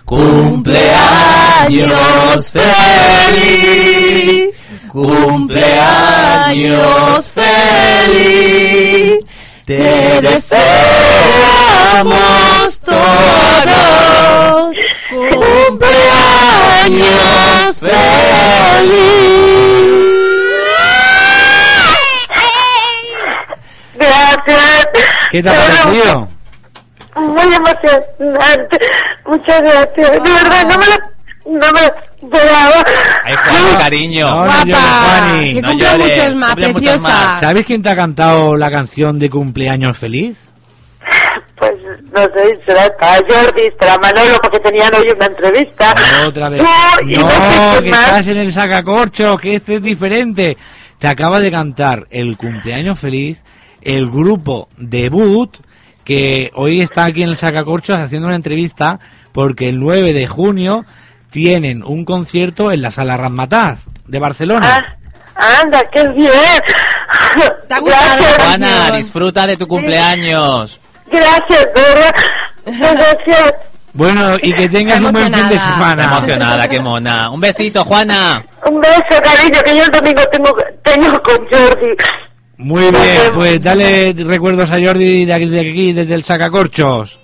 [0.06, 4.56] Cumpleaños feliz,
[4.88, 9.20] cumpleaños feliz,
[9.66, 10.62] te deseamos
[12.82, 13.00] todos
[15.10, 15.90] cumpleaños
[23.96, 24.88] Gracias.
[25.32, 26.39] ¿Qué te ha parecido?
[27.16, 28.78] Muy emocionante.
[29.26, 30.12] Muchas gracias.
[30.24, 32.84] De verdad, no me lo, no me lo esperaba.
[33.24, 34.30] Ay, Juan, cariño.
[34.30, 35.54] No, no llores, Juani.
[35.56, 37.08] Que No cumpla llores, muchos más, cumple muchos preciosa.
[37.26, 37.40] más.
[37.40, 40.48] ¿Sabes quién te ha cantado la canción de cumpleaños feliz?
[41.56, 41.74] Pues
[42.14, 45.94] no sé, será para Jordi, será Manolo, porque tenían hoy una entrevista.
[46.26, 46.62] Otra vez.
[46.62, 48.06] No, y no que más.
[48.08, 50.58] estás en el sacacorcho, que este es diferente.
[51.00, 53.44] Te acaba de cantar el cumpleaños feliz
[53.82, 55.56] el grupo debut
[56.10, 59.00] que hoy está aquí en el sacacorchos haciendo una entrevista
[59.32, 60.84] porque el 9 de junio
[61.30, 64.98] tienen un concierto en la sala Ramataz de Barcelona.
[65.36, 66.32] Ah, anda, qué bien.
[67.70, 70.80] Gracias, Juana, disfruta de tu cumpleaños.
[71.12, 72.16] gracias, verdad.
[72.66, 73.54] Gracias.
[73.94, 76.06] Bueno, y que tengas un buen fin de semana.
[76.06, 77.30] emocionada, qué mona.
[77.30, 78.44] Un besito, Juana.
[78.66, 81.96] Un beso, cariño, que yo el domingo tengo, tengo con Jordi.
[82.60, 87.18] Muy bien, pues dale recuerdos a Jordi de aquí, de aquí desde el sacacorchos.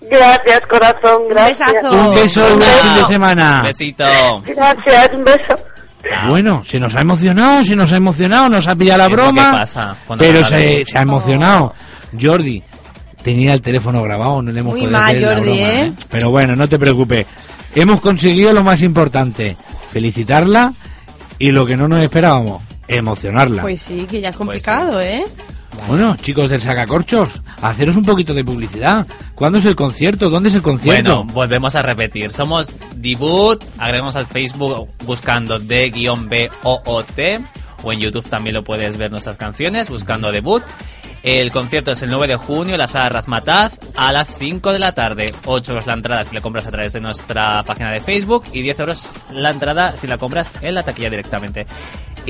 [0.00, 1.72] Gracias, corazón, gracias.
[1.88, 3.62] Un beso y buen fin de semana.
[3.62, 4.04] Besito.
[4.44, 5.56] Gracias, un beso.
[6.28, 9.52] Bueno, se nos ha emocionado, se nos ha emocionado, nos ha pillado la broma.
[9.52, 11.72] pasa pero se, ha emocionado.
[12.20, 12.60] Jordi,
[13.22, 15.82] tenía el teléfono grabado, no le hemos Muy podido mal, hacer la Jordi, broma, ¿eh?
[15.82, 15.92] ¿eh?
[16.10, 17.26] Pero bueno, no te preocupes.
[17.76, 19.56] Hemos conseguido lo más importante,
[19.92, 20.72] felicitarla
[21.38, 22.62] y lo que no nos esperábamos,
[22.96, 23.62] emocionarla.
[23.62, 25.24] Pues sí, que ya es complicado, ¿eh?
[25.86, 29.06] Bueno, chicos del Sacacorchos, haceros un poquito de publicidad.
[29.34, 30.28] ¿Cuándo es el concierto?
[30.28, 31.16] ¿Dónde es el concierto?
[31.16, 32.30] Bueno, volvemos a repetir.
[32.30, 33.62] Somos Debut.
[33.78, 37.40] Agregamos al Facebook buscando D-B-O-O-T.
[37.82, 40.62] O en YouTube también lo puedes ver nuestras canciones buscando Debut.
[41.22, 44.78] El concierto es el 9 de junio en la sala Razmataz a las 5 de
[44.78, 45.34] la tarde.
[45.44, 48.62] 8 euros la entrada si la compras a través de nuestra página de Facebook y
[48.62, 51.66] 10 euros la entrada si la compras en la taquilla directamente.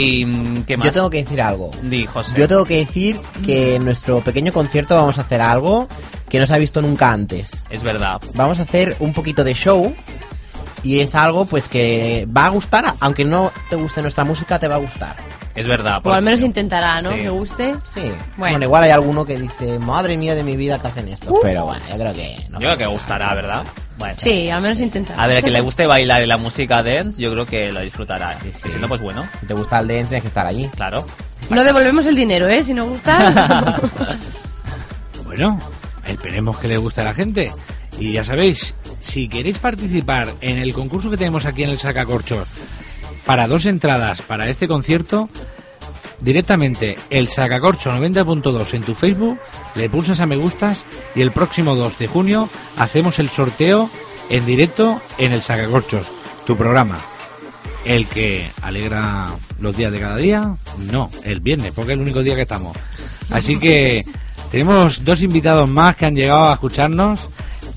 [0.00, 0.86] ¿Y mm, qué más?
[0.86, 1.70] Yo tengo que decir algo.
[1.82, 2.34] Di, José.
[2.36, 5.88] Yo tengo que decir que en nuestro pequeño concierto vamos a hacer algo
[6.28, 7.50] que no se ha visto nunca antes.
[7.68, 8.20] Es verdad.
[8.34, 9.94] Vamos a hacer un poquito de show
[10.82, 14.68] y es algo pues que va a gustar, aunque no te guste nuestra música, te
[14.68, 15.16] va a gustar.
[15.54, 16.00] Es verdad.
[16.04, 17.10] O al menos intentará, ¿no?
[17.10, 17.22] Sí.
[17.22, 17.74] Que guste.
[17.92, 18.00] Sí.
[18.36, 18.52] Bueno.
[18.52, 18.64] Bueno.
[18.64, 21.34] igual hay alguno que dice, madre mía de mi vida que hacen esto.
[21.42, 22.60] Pero bueno, yo creo que no.
[22.60, 23.64] Yo creo que gustará, ¿verdad?
[23.98, 24.14] Bueno.
[24.18, 25.22] Sí, al menos intentará.
[25.22, 27.80] A ver, a que le guste bailar y la música dance, yo creo que lo
[27.80, 28.36] disfrutará.
[28.46, 29.28] Y si no, pues bueno.
[29.40, 30.68] Si te gusta el dance, tienes que estar allí.
[30.68, 31.06] Claro.
[31.50, 32.62] No devolvemos el dinero, ¿eh?
[32.64, 33.76] Si no gusta.
[35.30, 35.60] Bueno,
[36.06, 37.52] esperemos que le guste a la gente.
[38.00, 42.48] Y ya sabéis, si queréis participar en el concurso que tenemos aquí en el Sacacorchos
[43.26, 45.28] para dos entradas para este concierto,
[46.20, 49.38] directamente el Sacacorcho 90.2 en tu Facebook,
[49.74, 53.90] le pulsas a me gustas y el próximo 2 de junio hacemos el sorteo
[54.28, 56.06] en directo en el Sacacorchos,
[56.46, 56.98] tu programa.
[57.84, 62.22] El que alegra los días de cada día, no, el viernes, porque es el único
[62.22, 62.76] día que estamos.
[63.30, 64.04] Así que
[64.50, 67.28] tenemos dos invitados más que han llegado a escucharnos,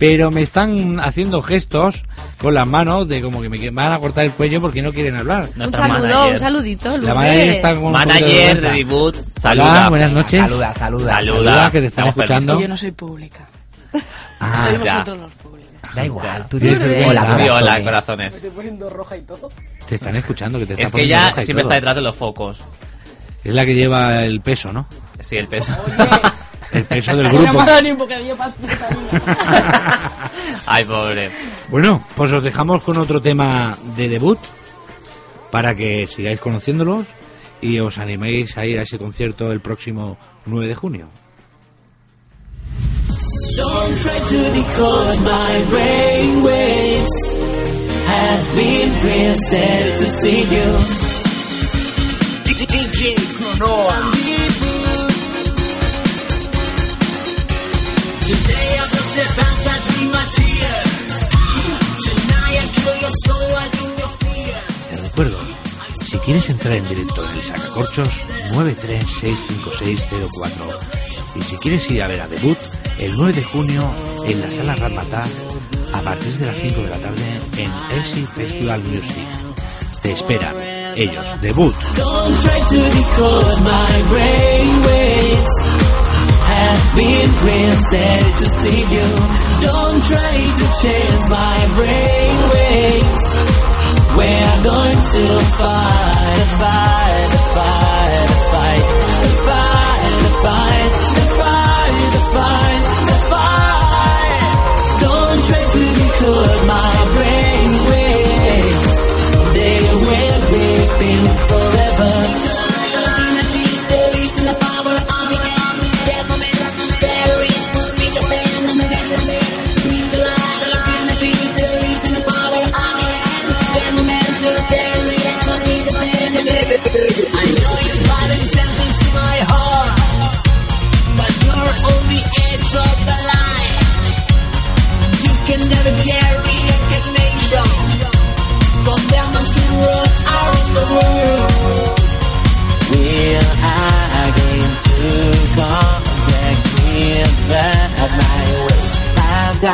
[0.03, 2.03] pero me están haciendo gestos
[2.37, 5.15] con las manos de como que me van a cortar el cuello porque no quieren
[5.15, 5.47] hablar.
[5.57, 6.89] un saludo, un saludito.
[6.89, 7.15] La Lourdes.
[7.15, 9.89] manager está con Manager de debut, Hola, saluda.
[9.89, 10.41] buenas noches.
[10.41, 12.59] Saluda, Saluda, que te están escuchando.
[12.59, 13.47] Yo no soy pública.
[14.41, 15.71] Ah, Sois vosotros los públicos.
[15.95, 17.51] Da igual, tú Sí, es dices verdad.
[17.55, 18.31] hola, corazones.
[18.31, 19.51] Me estoy poniendo roja y todo.
[19.87, 21.61] Te están escuchando, que te está Es que ya siempre todo.
[21.61, 22.57] está detrás de los focos.
[23.41, 24.85] Es la que lleva el peso, ¿no?
[25.21, 25.71] Sí, el peso.
[26.73, 27.61] El peso del No me grupo.
[27.61, 28.53] ha dado ni un bocadillo para
[30.65, 31.29] Ay, pobre.
[31.69, 34.39] Bueno, pues os dejamos con otro tema de debut
[35.51, 37.03] para que sigáis conociéndolos
[37.61, 41.09] y os animéis a ir a ese concierto el próximo 9 de junio.
[43.55, 47.11] Don't try to decode my brain waves.
[48.07, 50.75] Have been preset to see you.
[52.45, 54.42] DJ.
[64.89, 65.39] Te recuerdo,
[66.05, 70.49] si quieres entrar en directo en el Sacacorchos 9365604
[71.35, 72.57] y si quieres ir a ver a debut
[72.99, 73.83] el 9 de junio
[74.25, 75.25] en la sala Ramatá
[75.93, 79.27] a partir de las 5 de la tarde en ESI Festival Music.
[80.01, 80.55] Te esperan
[80.95, 81.75] ellos, debut.
[81.97, 82.53] Don't
[86.53, 89.09] Have been preset to see you.
[89.67, 93.23] Don't try to change my brain waves.
[94.17, 95.23] We're going to
[95.57, 97.42] fight, fight,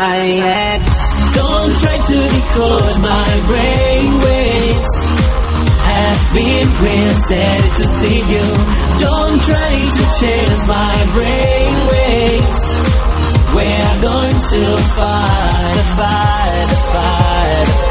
[0.09, 0.81] I've died.
[1.35, 4.93] Don't try to decode my brain waves.
[5.89, 8.47] Have been preset to see you.
[9.05, 12.61] Don't try to change my brain waves.
[13.53, 14.63] We're going to
[14.97, 17.88] fight, fight, fight,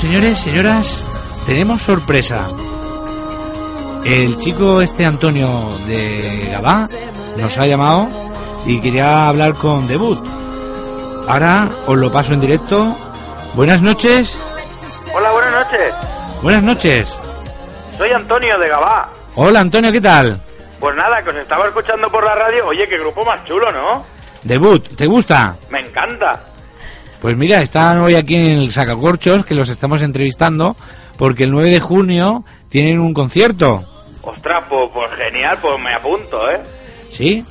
[0.00, 1.04] señores, señoras,
[1.46, 2.48] tenemos sorpresa.
[4.02, 6.88] El chico este Antonio de Gabá
[7.36, 8.08] nos ha llamado
[8.64, 10.18] y quería hablar con Debut.
[11.28, 12.96] Ahora os lo paso en directo.
[13.54, 14.42] Buenas noches.
[15.14, 15.94] Hola, buenas noches.
[16.40, 17.20] Buenas noches.
[17.98, 19.10] Soy Antonio de Gabá.
[19.34, 20.40] Hola Antonio, ¿qué tal?
[20.80, 22.66] Pues nada, que os estaba escuchando por la radio.
[22.68, 24.06] Oye, qué grupo más chulo, ¿no?
[24.44, 25.56] Debut, ¿te gusta?
[25.68, 26.40] Me encanta.
[27.20, 30.76] Pues mira, están hoy aquí en el Sacacorchos, que los estamos entrevistando,
[31.18, 33.84] porque el 9 de junio tienen un concierto.
[34.22, 36.60] Ostras, pues, pues genial, pues me apunto, ¿eh?
[37.10, 37.44] ¿Sí?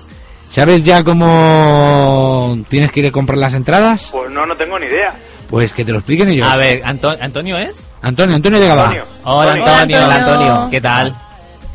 [0.49, 4.09] ¿Sabes ya cómo tienes que ir a comprar las entradas?
[4.11, 5.13] Pues no, no tengo ni idea.
[5.49, 6.47] Pues que te lo expliquen ellos.
[6.47, 7.83] A ver, Anto- ¿Antonio es?
[8.01, 8.83] Antonio, Antonio de Gabá.
[8.85, 9.05] Antonio.
[9.23, 9.73] Hola Antonio.
[9.73, 10.05] Antonio.
[10.05, 10.67] Hola, Antonio.
[10.71, 11.15] ¿Qué tal?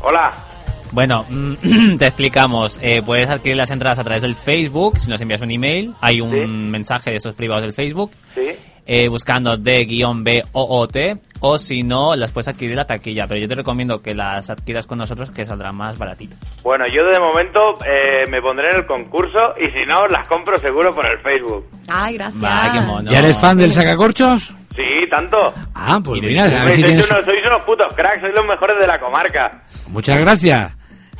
[0.01, 0.33] Hola.
[0.95, 2.79] Bueno, mm, te explicamos.
[2.81, 4.97] Eh, puedes adquirir las entradas a través del Facebook.
[4.97, 6.37] Si nos envías un email, hay un Sí.
[6.47, 8.11] mensaje de esos privados del Facebook.
[8.33, 8.51] Sí.
[8.87, 11.17] eh, buscando D-B-O-O-T.
[11.39, 13.25] O si no, las puedes adquirir en la taquilla.
[13.27, 16.37] Pero yo te recomiendo que las adquieras con nosotros, que saldrán más baratitas.
[16.63, 20.55] Bueno, yo de momento eh, me pondré en el concurso y si no, las compro
[20.59, 21.65] seguro por el Facebook.
[21.89, 22.43] Ay, gracias.
[22.43, 23.09] Va, qué mono.
[23.09, 24.53] ¿Ya eres fan del Sacacorchos?
[24.75, 25.51] Sí, tanto.
[25.73, 27.11] Ah, pues mira, a ver si sois, tienes...
[27.11, 29.63] unos, sois unos putos cracks, sois los mejores de la comarca.
[29.87, 30.71] Muchas gracias.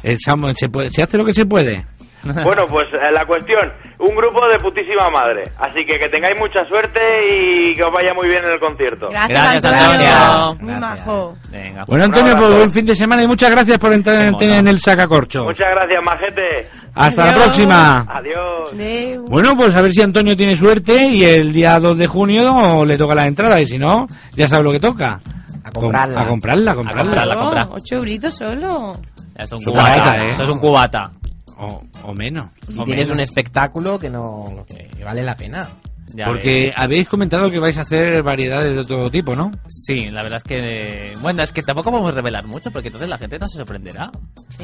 [0.06, 1.86] Eh, se, puede- se hace lo que se puede.
[2.44, 5.44] Bueno, pues eh, la cuestión, un grupo de putísima madre.
[5.60, 7.00] Así que que tengáis mucha suerte
[7.32, 9.10] y que os vaya muy bien en el concierto.
[9.12, 10.10] Gracias, Gracias, Antonio.
[10.10, 10.58] Antonio.
[10.72, 11.38] Muy majo.
[11.52, 12.58] Venga, Bueno, Un Antonio, pues abrazo.
[12.58, 15.46] buen fin de semana y muchas gracias por entrar en, el Sacacorchos.
[15.46, 16.68] Muchas gracias, majete.
[16.96, 18.08] Hasta la próxima.
[18.10, 19.20] Adiós.
[19.30, 22.98] Bueno, pues a ver si Antonio tiene suerte y el día 2 de junio le
[22.98, 25.20] toca la entrada y si no, ya sabe lo que toca.
[25.64, 26.22] A comprarla.
[26.22, 27.04] A comprarla, a comprarla.
[27.04, 27.36] comprarla.
[27.36, 27.68] Oh, compra.
[27.70, 28.98] ocho euritos solo.
[29.36, 30.32] Es un cubata, cubata, ¿eh?
[30.32, 31.12] Eso es un cubata.
[31.58, 32.48] O, o menos.
[32.68, 33.16] Y O tienes menos.
[33.16, 35.70] un espectáculo que no que vale la pena.
[36.14, 39.50] Ya Porque habéis comentado que vais a hacer variedades de todo tipo, ¿no?
[39.68, 41.14] Sí, la verdad es que...
[41.20, 44.12] Bueno, es que tampoco podemos revelar mucho porque entonces la gente no se sorprenderá.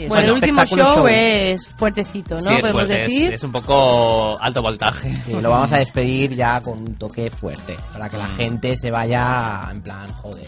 [0.08, 2.42] Bueno, el último show es fuertecito, ¿no?
[2.42, 3.34] Sí, es Podemos fuerte, es- decir.
[3.34, 5.16] Es, un poco alto voltaje.
[5.26, 8.38] Sí, lo vamos a despedir ya con un toque fuerte, para que la Mm.
[8.38, 10.48] gente se vaya en plan, joder.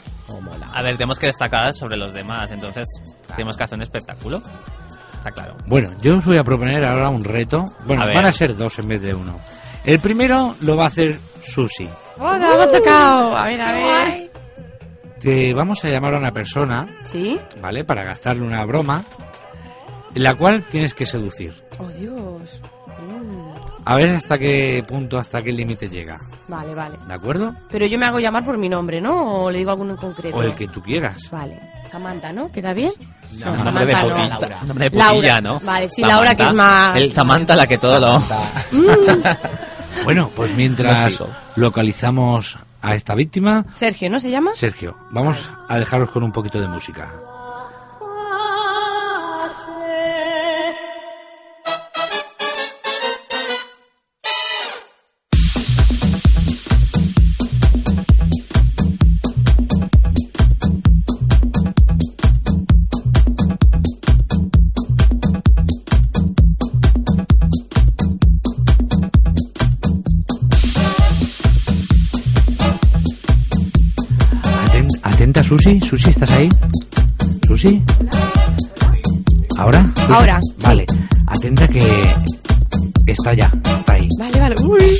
[0.73, 2.87] A ver, tenemos que destacar sobre los demás, entonces
[3.27, 4.41] tenemos que hacer un espectáculo.
[5.17, 5.55] Está claro.
[5.67, 7.63] Bueno, yo os voy a proponer ahora un reto.
[7.85, 9.39] Bueno, van a ser dos en vez de uno.
[9.85, 11.89] El primero lo va a hacer Susi.
[12.17, 13.35] ¡Oh, me ha tocado!
[13.35, 14.31] A ver, a ver.
[15.19, 17.39] Te vamos a llamar a una persona, ¿Sí?
[17.61, 17.85] ¿vale?
[17.85, 19.05] Para gastarle una broma,
[20.15, 21.53] la cual tienes que seducir.
[21.79, 22.61] Oh, Dios.
[22.99, 23.52] Mm.
[23.85, 26.17] A ver hasta qué punto, hasta qué límite llega.
[26.47, 26.97] Vale, vale.
[27.07, 27.53] ¿De acuerdo?
[27.69, 29.43] Pero yo me hago llamar por mi nombre, ¿no?
[29.43, 30.37] ¿O le digo alguno en concreto?
[30.37, 31.29] O el que tú quieras.
[31.31, 31.59] Vale.
[31.91, 32.51] Samantha, ¿no?
[32.51, 32.91] ¿Queda bien?
[33.43, 34.09] No, de Samantha no.
[34.09, 35.13] putilla, nombre de Laura.
[35.15, 35.59] putilla, ¿no?
[35.59, 36.97] Vale, sí, Laura, que es más...
[36.97, 38.23] El Samantha, la que todo lo...
[40.03, 44.51] Bueno, pues mientras No localizamos a esta víctima, Sergio, ¿no se llama?
[44.53, 47.09] Sergio, vamos a dejaros con un poquito de música.
[75.53, 75.79] Susi.
[75.81, 76.49] Susi, ¿estás ahí?
[77.45, 77.79] Susi.
[79.59, 79.87] ¿Ahora?
[79.95, 80.11] Susi.
[80.13, 80.39] Ahora.
[80.57, 80.85] Vale.
[81.27, 81.83] Atenta que
[83.05, 84.09] está ya, está ahí.
[84.17, 84.55] Vale, vale.
[84.63, 84.97] Uy.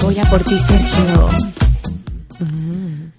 [0.00, 1.28] Voy a por ti, Sergio.
[2.40, 3.12] Mm.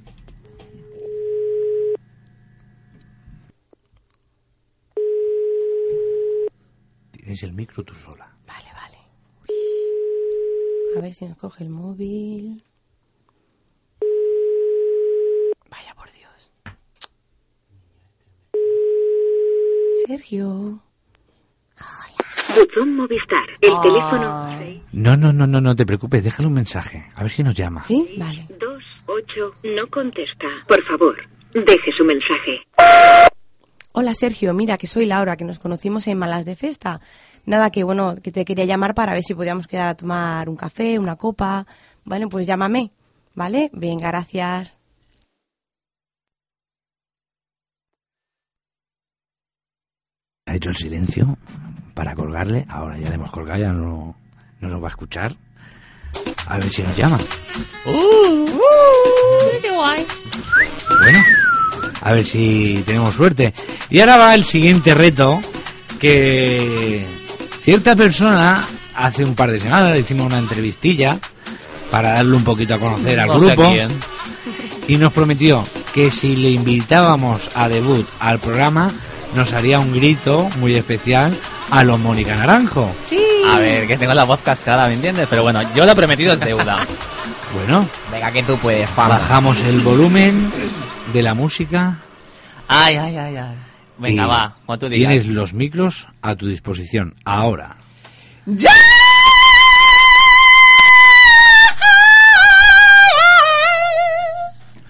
[7.12, 8.28] Tienes el micro tú sola.
[8.48, 8.98] Vale, vale.
[10.98, 12.64] A ver si nos coge el móvil.
[15.70, 16.52] Vaya por Dios.
[20.08, 20.80] Sergio.
[22.56, 23.44] Buzón Movistar.
[23.62, 23.82] El Ah.
[23.82, 27.04] teléfono No, no, no, no, no te preocupes, déjale un mensaje.
[27.16, 27.82] A ver si nos llama.
[27.82, 28.16] ¿Sí?
[28.18, 28.48] Vale.
[28.50, 30.48] 28 no contesta.
[30.68, 31.16] Por favor,
[31.54, 32.62] deje su mensaje.
[33.94, 37.00] Hola Sergio, mira que soy Laura, que nos conocimos en Malas de Festa.
[37.46, 40.56] Nada, que bueno, que te quería llamar para ver si podíamos quedar a tomar un
[40.56, 41.66] café, una copa.
[42.06, 42.90] Bueno, pues llámame,
[43.36, 43.70] ¿vale?
[43.74, 44.76] Venga, gracias.
[50.46, 51.38] Ha hecho el silencio
[51.94, 52.66] para colgarle.
[52.70, 54.16] Ahora ya le hemos colgado, ya no,
[54.60, 55.36] no nos va a escuchar.
[56.48, 57.18] A ver si nos llama.
[57.86, 58.46] ¡Uh!
[59.62, 60.06] ¡Qué guay!
[61.02, 61.20] Bueno,
[62.02, 63.54] a ver si tenemos suerte.
[63.90, 65.40] Y ahora va el siguiente reto
[66.00, 67.06] que
[67.62, 71.18] cierta persona hace un par de semanas le hicimos una entrevistilla
[71.90, 73.90] para darle un poquito a conocer al No grupo quién.
[74.90, 75.64] y nos prometió
[75.94, 78.92] que si le invitábamos a debut al programa
[79.36, 81.36] nos haría un grito muy especial
[81.72, 82.92] a los Mónica Naranjo.
[83.08, 83.20] Sí.
[83.48, 85.28] A ver, que tengo la voz cascada, ¿me entiendes?
[85.30, 86.78] Pero bueno, yo lo he prometido es deuda.
[87.54, 89.10] Bueno, Venga, que tú puedes, Juan.
[89.10, 90.52] bajamos el volumen
[91.14, 92.00] de la música.
[92.68, 93.56] Ay, ay, ay, ay.
[94.00, 95.12] Venga, y va, cuando tú digas.
[95.12, 97.76] Tienes los micros a tu disposición ahora.
[98.48, 98.72] ¡Ya!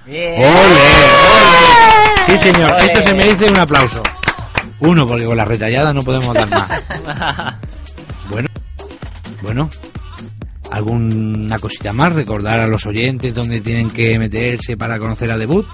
[0.08, 0.38] ¡Ole!
[0.38, 0.82] ¡Ole!
[2.26, 2.86] Sí, señor, Ole.
[2.86, 4.02] esto se merece un aplauso.
[4.84, 6.70] Uno, porque con la retallada no podemos dar más.
[8.30, 8.48] Bueno,
[9.42, 9.70] bueno,
[10.72, 12.14] ¿alguna cosita más?
[12.14, 15.68] ¿Recordar a los oyentes dónde tienen que meterse para conocer a debut?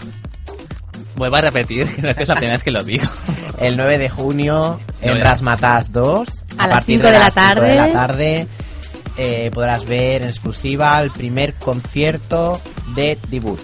[1.15, 3.05] Vuelvo a repetir, creo que es la primera vez que lo digo.
[3.59, 5.21] El 9 de junio en.
[5.21, 6.27] Rasmatas 2.
[6.57, 7.69] A las partir cinco de la las cinco tarde.
[7.69, 8.47] de la tarde
[9.17, 12.59] eh, podrás ver en exclusiva el primer concierto
[12.95, 13.59] de debut.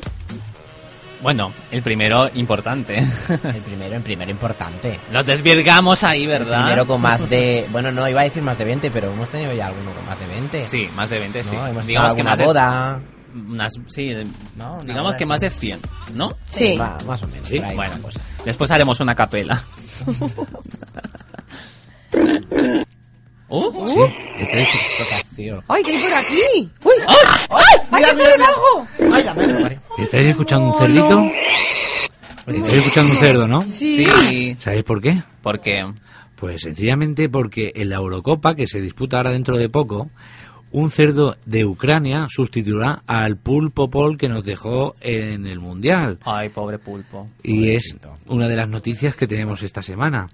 [1.25, 2.99] Bueno, el primero importante.
[2.99, 4.99] El primero, el primero importante.
[5.11, 6.65] Los desvirgamos ahí, El ¿verdad?
[6.65, 7.65] primero con más de...
[7.71, 10.19] Bueno, no, iba a decir más de 20, pero hemos tenido ya alguno con más
[10.19, 10.59] de 20.
[10.59, 11.55] Sí, más de 20, sí.
[11.87, 12.45] Digamos que más una de...
[12.45, 13.01] boda.
[13.33, 14.13] Unas, sí,
[14.55, 14.75] ¿no?
[14.75, 15.79] Una digamos boda que más de 100,
[16.13, 16.31] ¿no?
[16.45, 16.77] Sí.
[16.77, 17.49] Va, más o menos.
[17.49, 17.95] Sí, bueno.
[18.45, 19.63] Después haremos una capela.
[23.47, 23.87] ¿Oh?
[23.87, 23.99] Sí,
[24.39, 25.63] estáis- Tocación.
[25.67, 26.71] ¡Ay, qué hay por aquí!
[26.83, 26.93] ¡Uy!
[27.07, 27.79] ¡Ay!
[27.91, 28.87] ¡Ay, que está debajo!
[29.13, 29.79] Ay, la madre.
[29.97, 31.23] ¿Estáis escuchando un cerdito?
[32.47, 33.61] Estáis escuchando un cerdo, ¿no?
[33.71, 34.05] Sí.
[34.05, 34.55] Sí.
[34.59, 35.21] ¿Sabéis por qué?
[35.41, 35.85] Porque...
[36.35, 40.09] Pues sencillamente porque en la Eurocopa, que se disputa ahora dentro de poco,
[40.73, 46.19] un cerdo de Ucrania sustituirá al pulpo pol que nos dejó en el Mundial.
[46.25, 47.29] Ay, pobre pulpo.
[47.41, 47.95] Y es
[48.27, 50.27] una de las noticias que tenemos esta semana.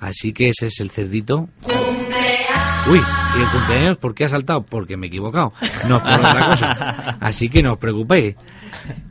[0.00, 1.48] Así que ese es el cerdito.
[1.62, 3.02] Cumpleaños Uy,
[3.38, 4.62] ¿y el cumpleaños por qué ha saltado?
[4.62, 5.52] Porque me he equivocado.
[5.86, 7.16] No es por otra cosa.
[7.20, 8.36] Así que no os preocupéis.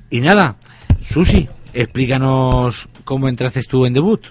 [0.09, 0.55] Y nada,
[1.01, 4.25] Susi, explícanos cómo entraste tú en debut.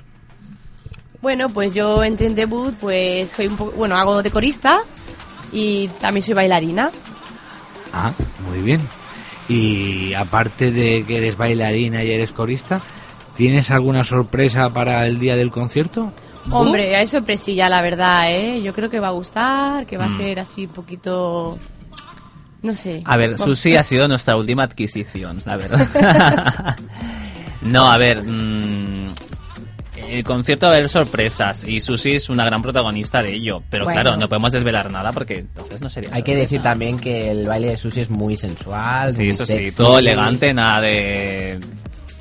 [1.23, 4.81] Bueno, pues yo entré en debut, pues soy un poco, bueno, hago de corista
[5.53, 6.91] y también soy bailarina.
[7.93, 8.13] Ah,
[8.49, 8.81] muy bien.
[9.49, 12.81] Y aparte de que eres bailarina y eres corista,
[13.35, 16.13] ¿tienes alguna sorpresa para el día del concierto?
[16.51, 18.61] Hombre, hay sorpresilla, la verdad, ¿eh?
[18.63, 20.17] Yo creo que va a gustar, que va a Mm.
[20.17, 21.59] ser así un poquito...
[22.63, 23.03] No sé.
[23.05, 23.39] A ver.
[23.39, 26.77] Susi ha sido nuestra última adquisición, la verdad.
[27.63, 29.09] no, a ver, mm,
[30.09, 33.85] el concierto va a haber sorpresas y Susi es una gran protagonista de ello, pero
[33.85, 34.01] Bueno.
[34.01, 36.11] claro, no podemos desvelar nada porque entonces no sería.
[36.13, 39.13] Hay que decir también que el baile de Susi es muy sensual.
[39.13, 41.61] Sí, muy eso sí, todo elegante, nada de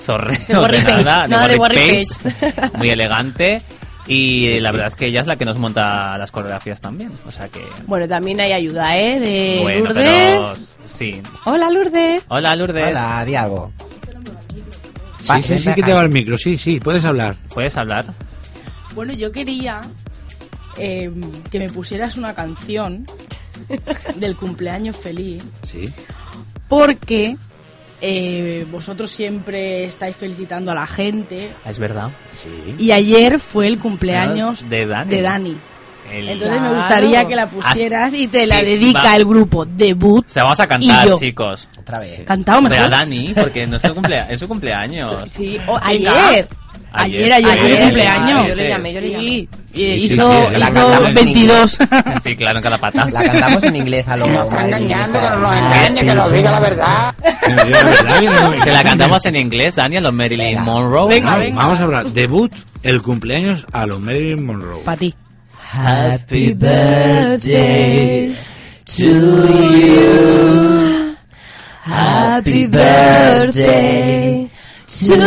[0.04, 3.62] zorreo, De Warrior de Page, nada, nada de Page, muy elegante.
[4.08, 7.12] Y la verdad es que ella es la que nos monta las coreografías también.
[7.26, 7.62] O sea que.
[7.88, 9.20] Bueno, también hay ayuda, ¿eh?
[9.20, 9.96] De bueno, Lourdes.
[10.06, 10.56] pero.
[10.88, 11.22] Sí.
[11.46, 12.24] Hola, Lourdes.
[12.30, 12.90] Hola, Lourdes.
[12.90, 13.72] Hola, di algo.
[15.22, 17.36] Sí, sí, sí que te va el micro, sí, sí, puedes hablar.
[17.54, 18.06] ¿Puedes hablar?
[18.96, 19.82] Bueno, yo quería
[20.78, 21.12] eh,
[21.52, 23.06] que me pusieras una canción
[24.16, 25.44] del cumpleaños feliz.
[25.64, 25.92] Sí.
[26.70, 27.36] Porque
[28.02, 31.50] eh, vosotros siempre estáis felicitando a la gente.
[31.66, 32.10] Es verdad.
[32.34, 32.76] Sí.
[32.78, 35.10] Y ayer fue el cumpleaños de Dani.
[35.10, 35.58] de Dani.
[36.12, 39.16] El- Entonces me gustaría que la pusieras y te la dedica va.
[39.18, 40.26] el grupo Debut.
[40.28, 41.20] Se vamos a y cantar, yo.
[41.20, 41.68] chicos.
[41.78, 42.22] Otra vez.
[42.24, 42.78] Cantado mejor.
[42.80, 45.30] a Dani, porque no es su, cumplea- es su cumpleaños.
[45.30, 46.32] Sí, o- Venga.
[46.94, 47.34] Ayer.
[47.34, 48.48] Ayer, ayer, fue su cumpleaños.
[48.48, 49.24] Yo le llamé, yo le llamé.
[49.24, 51.78] Sí, y Sí, sí, hizo, sí, la hizo cantamos en 22.
[52.24, 53.06] Sí, claro, en cada pata.
[53.12, 55.10] La cantamos en inglés a lo madre mía.
[55.96, 57.16] que nos diga la verdad.
[58.64, 61.10] Que la cantamos en inglés, Daniel, los Marilyn Monroe.
[61.10, 61.56] Venga, Ah, venga.
[61.62, 62.06] Vamos a hablar.
[62.08, 62.52] Debut,
[62.84, 64.82] el cumpleaños a los Marilyn Monroe.
[64.84, 65.14] Para ti.
[65.74, 68.36] Happy birthday
[68.86, 71.16] to you.
[71.84, 74.50] Happy birthday
[75.00, 75.20] Estoy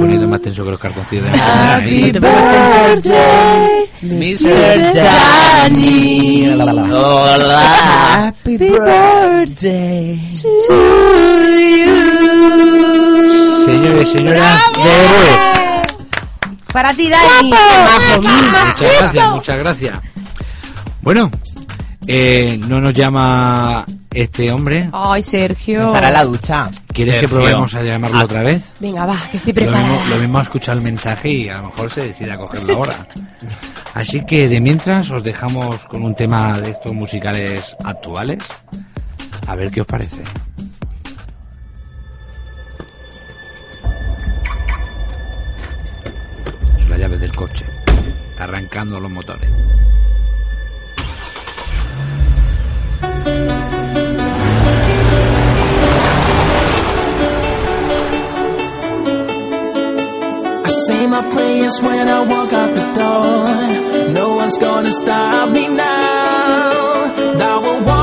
[0.00, 4.92] poniendo más tenso que los cartoncillos de Happy birthday, Mr.
[4.94, 6.50] Danny.
[6.50, 8.26] Hola.
[8.28, 10.48] Happy birthday to
[11.58, 11.88] you.
[13.64, 15.38] Señores, señoras, debut.
[16.70, 17.50] Para ti, Dani.
[18.18, 19.98] Muchas gracias, muchas gracias.
[21.00, 21.30] Bueno,
[22.08, 24.88] eh, no nos llama este hombre.
[24.92, 25.86] Ay, Sergio.
[25.86, 26.70] Estará en la ducha.
[26.92, 28.72] ¿Quieres que probemos a llamarlo otra vez?
[28.80, 30.08] Venga, va, que estoy Lo mismo, preparada.
[30.08, 33.06] lo mismo ha escuchado el mensaje y a lo mejor se decide a cogerlo ahora.
[33.94, 38.38] Así que de mientras os dejamos con un tema de estos musicales actuales.
[39.46, 40.22] A ver qué os parece.
[46.78, 47.64] Es la llave del coche.
[48.30, 49.50] Está arrancando los motores.
[60.68, 64.12] I say my prayers when I walk out the door.
[64.12, 67.34] No one's gonna stop me now.
[67.42, 67.97] Now I walk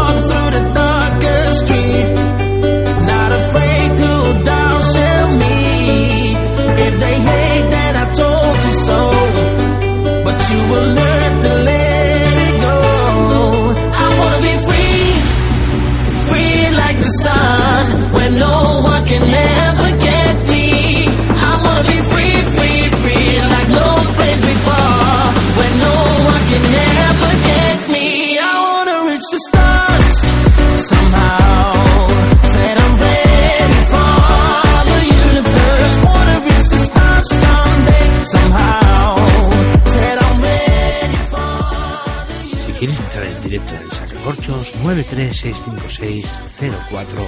[44.86, 47.26] 936560418.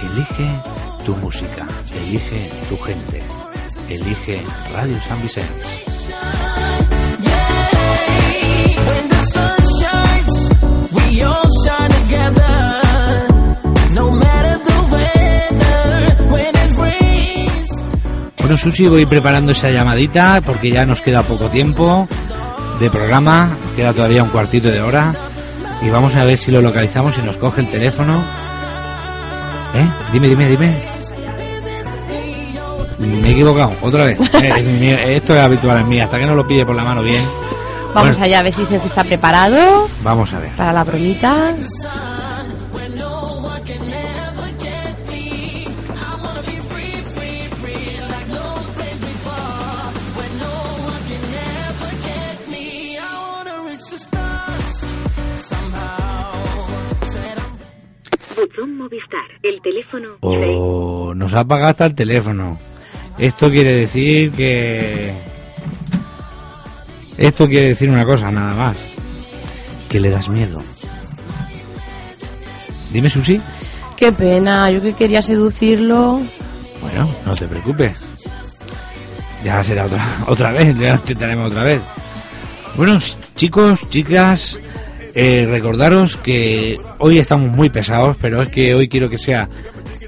[0.00, 0.48] Elige
[1.04, 3.20] tu música, elige tu gente,
[3.90, 4.42] elige
[4.72, 5.68] Radio San Vicente.
[18.38, 22.08] Bueno, Susi, voy preparando esa llamadita porque ya nos queda poco tiempo
[22.80, 25.14] de programa, nos queda todavía un cuartito de hora
[25.82, 28.22] y vamos a ver si lo localizamos y nos coge el teléfono.
[29.74, 29.86] ¿Eh?
[30.12, 30.82] Dime, dime, dime.
[32.98, 34.18] Me he equivocado, otra vez.
[34.42, 37.22] Eh, Esto es habitual en mí, hasta que no lo pille por la mano bien.
[37.94, 40.50] Vamos Bueno, allá a ver si Sergio está preparado Vamos a ver.
[40.52, 41.54] para la bromita.
[59.42, 62.58] El teléfono O nos ha pagado hasta el teléfono.
[63.18, 65.12] Esto quiere decir que...
[67.16, 68.78] Esto quiere decir una cosa, nada más.
[69.88, 70.62] Que le das miedo.
[72.92, 73.40] Dime, Susi.
[73.96, 76.22] Qué pena, yo que quería seducirlo.
[76.80, 78.02] Bueno, no te preocupes.
[79.44, 81.82] Ya será otra, otra vez, ya lo intentaremos otra vez.
[82.76, 82.98] Bueno,
[83.36, 84.58] chicos, chicas,
[85.14, 89.48] eh, recordaros que hoy estamos muy pesados, pero es que hoy quiero que sea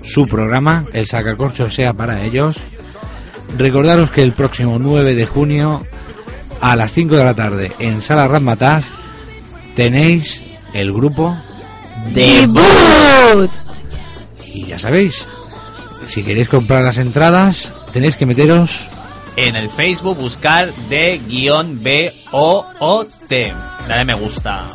[0.03, 2.57] su programa, el sacacorcho sea para ellos.
[3.57, 5.85] Recordaros que el próximo 9 de junio
[6.61, 8.91] a las 5 de la tarde en Sala Razmataz
[9.75, 10.43] tenéis
[10.73, 11.37] el grupo
[12.15, 13.51] ¡Debut!
[14.45, 15.29] y ya sabéis,
[16.07, 18.91] si queréis comprar las entradas tenéis que meteros
[19.37, 23.53] En el Facebook buscar de guion B O O T.
[23.89, 24.67] Dale me gusta.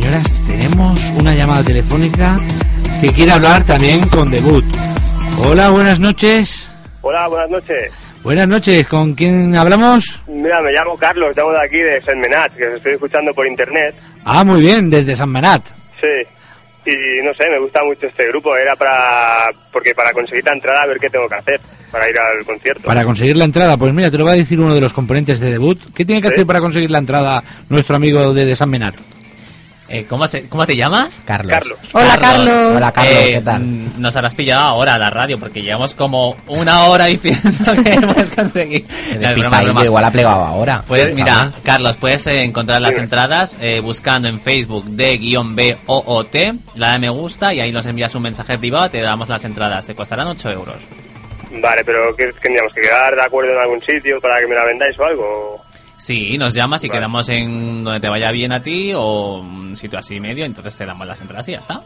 [0.00, 2.38] Señoras, tenemos una llamada telefónica
[3.00, 4.64] que quiere hablar también con Debut.
[5.38, 6.70] Hola, buenas noches.
[7.00, 7.92] Hola, buenas noches.
[8.22, 10.20] Buenas noches, ¿con quién hablamos?
[10.26, 13.94] Mira, me llamo Carlos, llamo de aquí de Senmenat, que os estoy escuchando por internet.
[14.24, 15.62] Ah, muy bien, desde San Menat.
[16.00, 16.28] Sí.
[16.90, 18.56] Y no sé, me gusta mucho este grupo.
[18.56, 19.48] Era para.
[19.72, 22.82] Porque para conseguir la entrada, a ver qué tengo que hacer para ir al concierto.
[22.84, 25.40] Para conseguir la entrada, pues mira, te lo va a decir uno de los componentes
[25.40, 25.80] de Debut.
[25.94, 26.34] ¿Qué tiene que Sí.
[26.34, 28.94] hacer para conseguir la entrada nuestro amigo de, de San Menat?
[29.88, 31.22] Eh, ¿cómo, se- ¿Cómo te llamas?
[31.24, 31.52] Carlos.
[31.52, 31.78] Carlos.
[31.92, 32.76] Hola, Carlos.
[32.76, 34.00] Hola, Carlos, Eh, ¿qué tal?
[34.02, 37.40] Nos habrás pillado ahora a la radio porque llevamos como una hora diciendo
[37.84, 38.84] que puedes conseguir.
[38.86, 39.84] Que No, broma, broma.
[39.84, 40.82] igual ha plegado ahora.
[40.88, 41.14] Pues Sí.
[41.14, 46.02] mira, Carlos, puedes eh, encontrar las entradas eh, buscando en Facebook de guion B O
[46.04, 49.28] O T, la de me gusta y ahí nos envías un mensaje privado, te damos
[49.28, 50.82] las entradas, te costarán 8 euros.
[51.62, 54.56] Vale, pero ¿qué qué tendríamos que quedar de acuerdo en algún sitio para que me
[54.56, 55.64] la vendáis o algo?
[55.98, 56.98] Sí, nos llamas y Vale.
[56.98, 60.84] quedamos en donde te vaya bien a ti o un sitio así medio, entonces te
[60.84, 61.80] damos las entradas y ya está.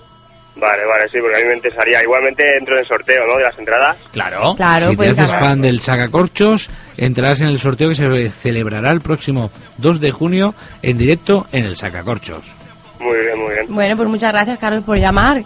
[0.57, 2.03] Vale, vale, sí, porque a mí me interesaría.
[2.03, 3.37] Igualmente entro en el sorteo, ¿no?
[3.37, 3.97] De las entradas.
[4.13, 4.55] Claro.
[4.57, 5.41] Claro, si te pues haces ganar.
[5.41, 10.55] fan del Sacacorchos, entrarás en el sorteo que se celebrará el próximo 2 de junio
[10.83, 12.53] en directo en el Sacacorchos.
[12.99, 13.67] Muy bien, muy bien.
[13.69, 15.43] Bueno, pues muchas gracias, Carlos, por llamar.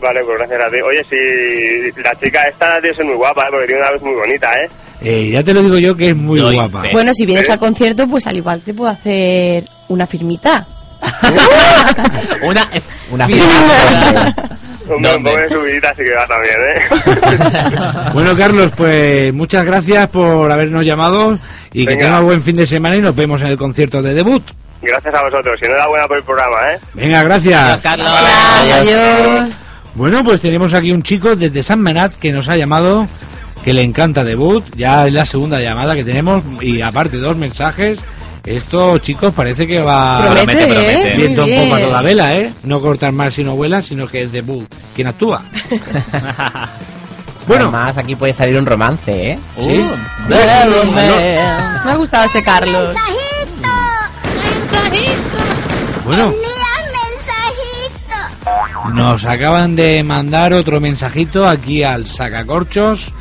[0.00, 0.76] Vale, pues gracias a ti.
[0.80, 1.04] Oye,
[1.94, 3.48] si la chica esta debe ser muy guapa, ¿eh?
[3.50, 4.68] porque tiene una voz muy bonita, ¿eh?
[5.04, 6.82] Eh, ya te lo digo yo que es muy Doy guapa.
[6.82, 6.90] fe.
[6.92, 7.52] Bueno, si vienes ¿Sí?
[7.52, 10.66] al concierto, pues al igual te puedo hacer una firmita.
[12.42, 12.68] Una
[13.10, 14.34] Una firma.
[14.88, 15.30] Hombre, un ¿Dónde?
[15.30, 18.10] poco de subidita sí que va también, ¿eh?
[18.14, 21.38] Bueno, Carlos, pues muchas gracias por habernos llamado
[21.72, 22.06] y que Venga.
[22.06, 24.42] tengas buen fin de semana y nos vemos en el concierto de debut.
[24.82, 25.58] gracias a vosotros.
[25.62, 26.78] Y enhorabuena por el programa, ¿eh?
[26.94, 27.80] Venga, Adiós, gracias.
[27.80, 28.08] Carlos.
[28.08, 29.50] Adiós.
[29.94, 33.06] Bueno, pues tenemos aquí un chico desde San Menat que nos ha llamado,
[33.64, 34.64] que le encanta debut.
[34.76, 38.00] Ya es la segunda llamada que tenemos y aparte dos mensajes.
[38.44, 41.14] Esto, chicos, parece que va Promete, ¿eh?
[41.16, 41.88] viento Muy un poco a bien.
[41.88, 42.52] toda vela, ¿eh?
[42.64, 45.42] No cortar más si no vuela, sino que es debut quien actúa.
[47.44, 49.38] Bueno, Además, aquí puede salir un romance, ¿eh?
[49.60, 49.80] sí.
[49.80, 50.32] Uh.
[50.94, 52.94] Me ha gustado este Carlos.
[56.04, 56.32] Bueno,
[58.94, 63.12] nos acaban de mandar otro mensajito aquí al sacacorchos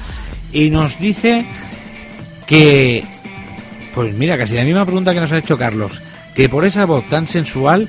[0.54, 1.46] y nos dice
[2.46, 3.04] que,
[3.94, 6.02] pues mira, casi la misma pregunta que nos ha hecho Carlos,
[6.36, 7.88] que por esa voz tan sensual,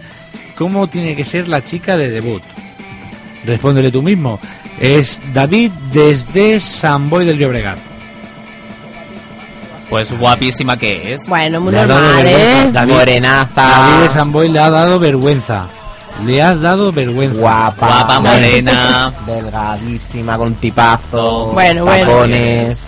[0.56, 2.42] ¿cómo tiene que ser la chica de debut?
[3.44, 4.38] Respóndele tú mismo.
[4.78, 7.78] Es David desde San Boy del Llobregat.
[9.90, 11.28] Pues guapísima que es.
[11.28, 12.62] Bueno, muy Le ha dado normal, vergüenza.
[12.62, 12.72] ¿eh?
[12.72, 13.62] David, Morenaza.
[13.62, 15.66] David de San Boy le ha dado vergüenza.
[16.24, 17.40] Le has dado vergüenza.
[17.40, 17.86] Guapa.
[17.86, 19.12] Guapa, morena.
[19.26, 21.52] Delgadísima, con tipazo.
[21.52, 22.06] Bueno, bueno.
[22.06, 22.86] tacones.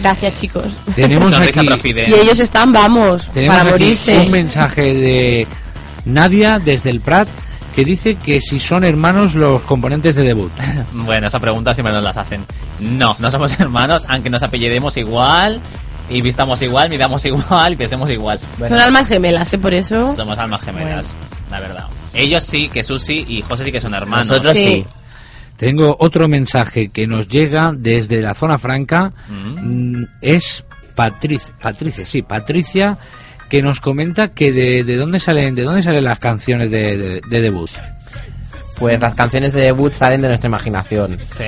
[0.00, 0.66] Gracias, chicos.
[0.94, 2.08] Tenemos Sonrisa aquí, profide.
[2.08, 4.18] Y ellos están, vamos, tenemos para aquí morirse.
[4.18, 5.46] un mensaje de
[6.04, 7.28] Nadia desde el Prat
[7.74, 10.50] que dice que si son hermanos los componentes de debut.
[10.92, 12.44] Bueno, esa pregunta siempre nos las hacen.
[12.80, 15.60] No, no somos hermanos, aunque nos apellidemos igual
[16.10, 18.40] y vistamos igual, midamos igual y pensemos igual.
[18.58, 19.58] Son almas gemelas, ¿eh?
[19.58, 20.14] Por eso.
[20.16, 21.14] Somos almas gemelas,
[21.50, 21.84] la verdad.
[22.14, 24.28] Ellos sí, que Susi y José sí que son hermanos.
[24.28, 24.64] Nosotros Sí.
[24.66, 24.86] sí.
[25.56, 29.12] Tengo otro mensaje que nos llega desde la zona franca.
[29.28, 32.96] Mm, Es Patricia, Patricia, sí, Patricia,
[33.48, 37.20] que nos comenta que de, de dónde salen, de dónde salen las canciones de, de-
[37.28, 37.70] de debut.
[38.78, 41.18] Pues las canciones de debut salen de nuestra imaginación.
[41.24, 41.44] Sí.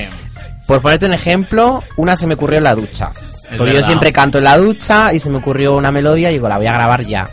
[0.66, 3.10] Por ponerte un ejemplo, una se me ocurrió en la ducha.
[3.56, 6.48] Porque yo siempre canto en la ducha y se me ocurrió una melodía y digo,
[6.48, 7.28] la voy a grabar ya.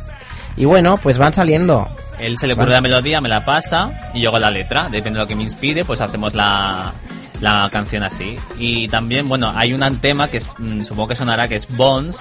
[0.56, 1.88] Y bueno, pues van saliendo.
[2.20, 4.90] Él se le ocurre la melodía, me la pasa y yo hago la letra.
[4.90, 6.94] Depende de lo que me inspire, pues hacemos la,
[7.42, 8.36] la canción así.
[8.58, 12.18] Y también, bueno, hay un tema que es, mm, supongo que sonará, que es Bones.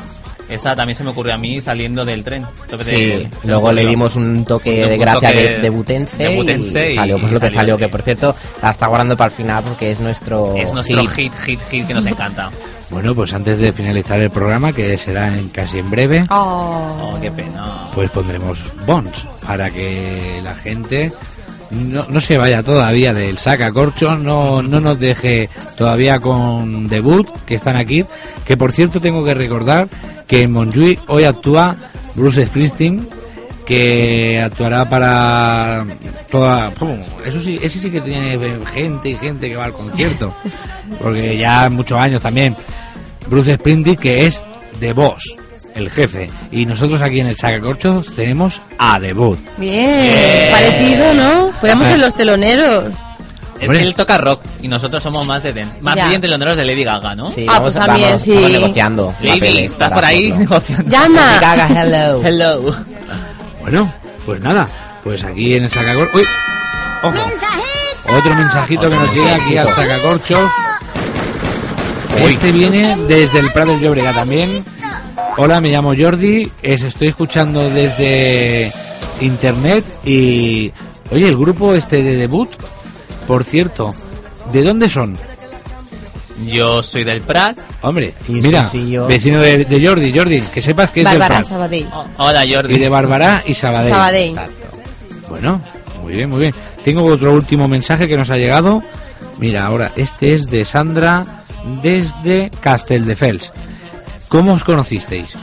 [0.48, 2.46] Esa también se me ocurrió a mí saliendo del tren.
[2.84, 6.94] Sí, me luego le dimos un toque Un de gracia de, de butense, de y
[6.94, 7.82] salió pues y lo que salió, así.
[7.82, 11.32] que por cierto la está guardando para el final porque es nuestro Es nuestro hit,
[11.34, 12.50] hit, hit que nos encanta.
[12.90, 17.30] Bueno, pues antes de finalizar el programa, que será en, casi en breve, Oh, qué
[17.32, 17.88] pena.
[17.94, 21.12] pues pondremos Bonds para que la gente
[21.70, 27.56] no, no se vaya todavía del sacacorchos, no, no nos deje todavía con debut, que
[27.56, 28.04] están aquí.
[28.44, 29.88] Que por cierto tengo que recordar
[30.28, 31.74] que en Montjuic hoy actúa
[32.14, 33.08] Bruce Springsteen,
[33.66, 35.84] que actuará para
[36.30, 36.70] toda...
[36.70, 36.98] ¡pum!
[37.24, 38.38] Eso sí, ese sí que tiene
[38.72, 40.32] gente y gente que va al concierto,
[41.02, 42.56] porque ya muchos años también.
[43.28, 44.44] Bruce Springsteen, que es
[44.78, 45.36] The Boss,
[45.74, 46.28] el jefe.
[46.52, 49.38] Y nosotros aquí en el Sacacorchos tenemos a Debut.
[49.58, 51.50] Bien, parecido, ¿no?
[51.60, 52.84] Podríamos ser los teloneros.
[53.58, 55.78] Es que él toca rock y nosotros somos más de dance.
[55.80, 56.08] Más Ya.
[56.08, 57.30] bien teloneros de Lady Gaga, ¿no?
[57.30, 58.30] Sí, Ah, vamos, pues también, vamos- sí.
[58.34, 59.14] vamos negociando.
[59.22, 60.90] la Lady, estás por ahí negociando.
[60.90, 61.38] Llama.
[61.40, 62.22] Gaga, hello.
[62.22, 62.76] Hello.
[63.66, 63.92] Bueno,
[64.24, 64.64] pues nada,
[65.02, 66.14] pues aquí en el Sacacorchos...
[66.14, 66.26] ¡Uy!
[67.02, 68.16] ¡Ojo!
[68.16, 70.52] Otro mensajito que nos llega aquí al Sacacorchos.
[72.28, 74.64] Este viene desde el Prado del Llobrega también.
[75.36, 78.72] Hola, me llamo Jordi, es, estoy escuchando desde
[79.20, 80.72] internet y...
[81.10, 82.48] Oye, el grupo este de debut,
[83.26, 83.92] por cierto,
[84.52, 85.18] ¿de dónde son?
[86.44, 87.58] Yo soy del Prat.
[87.82, 91.08] Hombre, Sí, mira, sí, sí, yo- vecino de, de Jordi, Jordi, que sepas que es
[91.08, 91.48] del Bárbara Prat.
[91.48, 91.86] Sabadell.
[92.18, 92.74] Hola, Jordi.
[92.74, 93.92] Y de Barbará y Sabadell.
[93.92, 94.34] Sabadell.
[95.28, 95.60] Bueno,
[96.02, 96.54] muy bien, muy bien.
[96.84, 98.82] Tengo otro último mensaje que nos ha llegado.
[99.38, 101.24] Mira, ahora, este es de Sandra
[101.82, 103.52] desde Casteldefels.
[104.28, 105.34] ¿Cómo os conocisteis?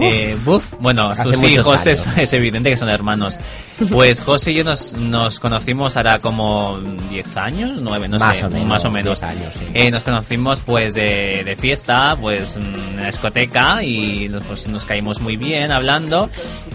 [0.00, 0.36] Eh.
[0.80, 2.06] Bueno, Hace Susi y José años.
[2.06, 3.36] es, es evidente que son hermanos.
[3.92, 6.80] Pues José y yo nos, nos conocimos hará como
[7.10, 9.20] 10 años, 9, no Más sé, o menos, más o menos.
[9.20, 9.66] 10 años, sí.
[9.72, 14.84] Eh, nos conocimos pues de, de fiesta, pues en la discoteca y nos, pues, nos
[14.84, 16.28] caímos muy bien hablando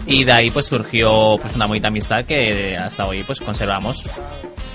[0.06, 4.02] y de ahí pues surgió pues una bonita amistad que hasta hoy pues conservamos.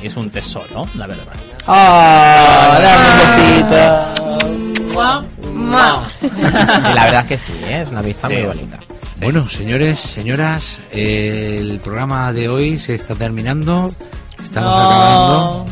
[0.04, 1.34] Es un tesoro, la verdad.
[1.66, 2.80] ¡Oh!
[2.80, 5.39] Dame un besito.
[5.70, 7.82] La verdad que sí, ¿eh?
[7.84, 8.14] es una Sí.
[8.34, 8.80] muy bonita.
[9.22, 13.94] Bueno, señores, señoras, eh, el programa de hoy se está terminando.
[14.42, 14.78] Estamos No.
[14.80, 15.66] acabando.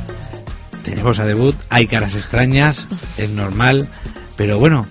[0.84, 3.88] Tenemos a debut, hay caras extrañas, es normal.
[4.36, 4.86] Pero bueno,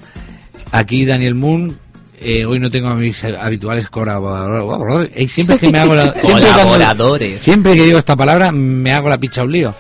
[0.73, 1.79] aquí Daniel Moon.
[2.19, 5.11] eh, hoy no tengo a mis habituales colaboradores.
[5.15, 7.43] Y siempre que me hago la, siempre cuando- Colaboradores.
[7.43, 9.75] Siempre que digo esta palabra me hago la picha un lío.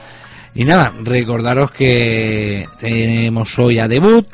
[0.54, 4.26] Y nada, recordaros que tenemos hoy a debut,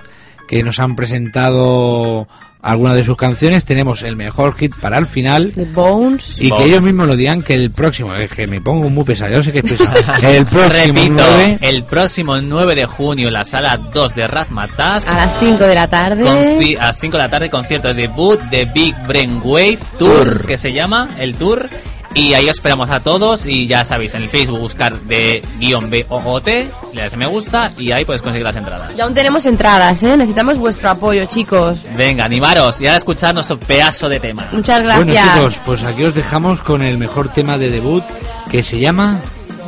[0.56, 2.28] que nos han presentado
[2.60, 5.50] algunas de sus canciones, tenemos el mejor hit para el final.
[5.52, 6.36] The Bones.
[6.38, 9.32] y que ellos mismos lo digan que el próximo, es que me pongo muy pesado,
[9.32, 9.98] yo sé que es pesado,
[10.28, 15.04] el próximo Repito, 9 el próximo 9 de junio en la sala 2 de Razmataz.
[15.08, 16.22] A las 5 de la tarde.
[16.24, 20.44] Conci- a las 5 de la tarde, concierto de debut de Big Brain Wave Tour,
[20.46, 21.68] que se llama el Tour.
[22.14, 23.47] Y ahí os esperamos a todos.
[23.47, 27.93] Y ya sabéis, en el Facebook buscar de guion BOOT, le das me gusta y
[27.93, 28.93] ahí podéis conseguir las entradas.
[28.97, 30.16] Y aún tenemos entradas, ¿eh?
[30.16, 31.78] Necesitamos vuestro apoyo, chicos.
[31.97, 34.47] Venga, animaros y ahora escuchar nuestro pedazo de tema.
[34.52, 35.06] Muchas gracias.
[35.06, 38.05] Bueno chicos, pues aquí os dejamos con el mejor tema de debut
[38.51, 39.18] que se llama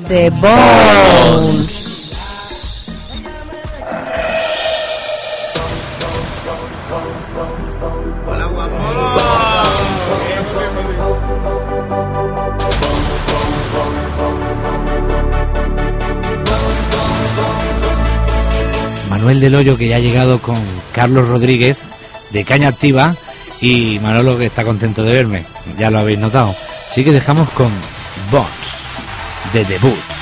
[0.08, 1.83] The Bones.
[19.24, 21.78] Manuel del Hoyo que ya ha llegado con Carlos Rodríguez
[22.30, 23.16] de Caña Activa
[23.58, 25.46] y Manolo que está contento de verme,
[25.78, 26.54] ya lo habéis notado.
[26.90, 27.72] Así que dejamos con
[28.30, 28.50] Bones
[29.54, 30.13] de debut.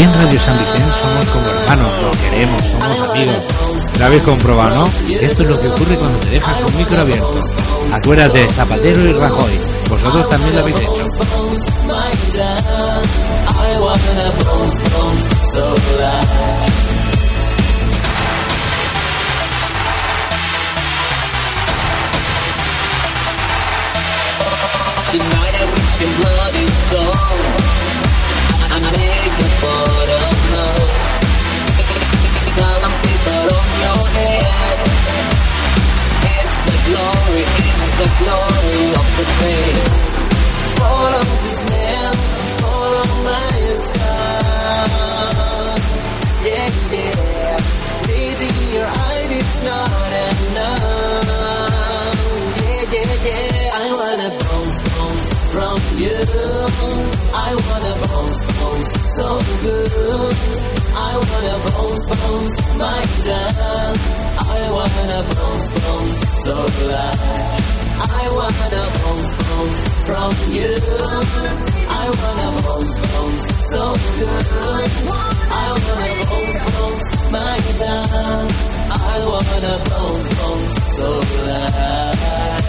[0.00, 3.36] En Radio San Vicente somos como hermanos, nos queremos, somos amigos.
[3.98, 4.84] Lo habéis comprobado, ¿no?
[5.20, 7.34] Esto es lo que ocurre cuando te dejas un micro abierto.
[7.92, 9.52] Acuérdate, Zapatero y Rajoy.
[9.90, 11.06] Vosotros también lo habéis hecho.
[38.20, 39.26] Glory of the
[42.60, 43.50] follow my.
[46.44, 47.58] Yeah, yeah.
[48.76, 51.26] Your eye is not enough.
[52.62, 53.82] Yeah, yeah, yeah.
[53.82, 54.28] I wanna
[55.54, 56.18] from you.
[57.46, 57.94] I wanna
[59.18, 59.28] so
[59.64, 60.36] good.
[61.08, 61.56] I wanna
[62.82, 63.96] my dad.
[64.38, 67.79] I wanna bounce, bounce so glad.
[68.02, 70.72] I wanna bounce, bounce from you.
[71.88, 73.82] I wanna bounce, bounce so
[74.18, 74.46] good.
[75.52, 78.46] I wanna bounce, bounce my dad.
[78.90, 82.59] I wanna bounce, bounce so glad.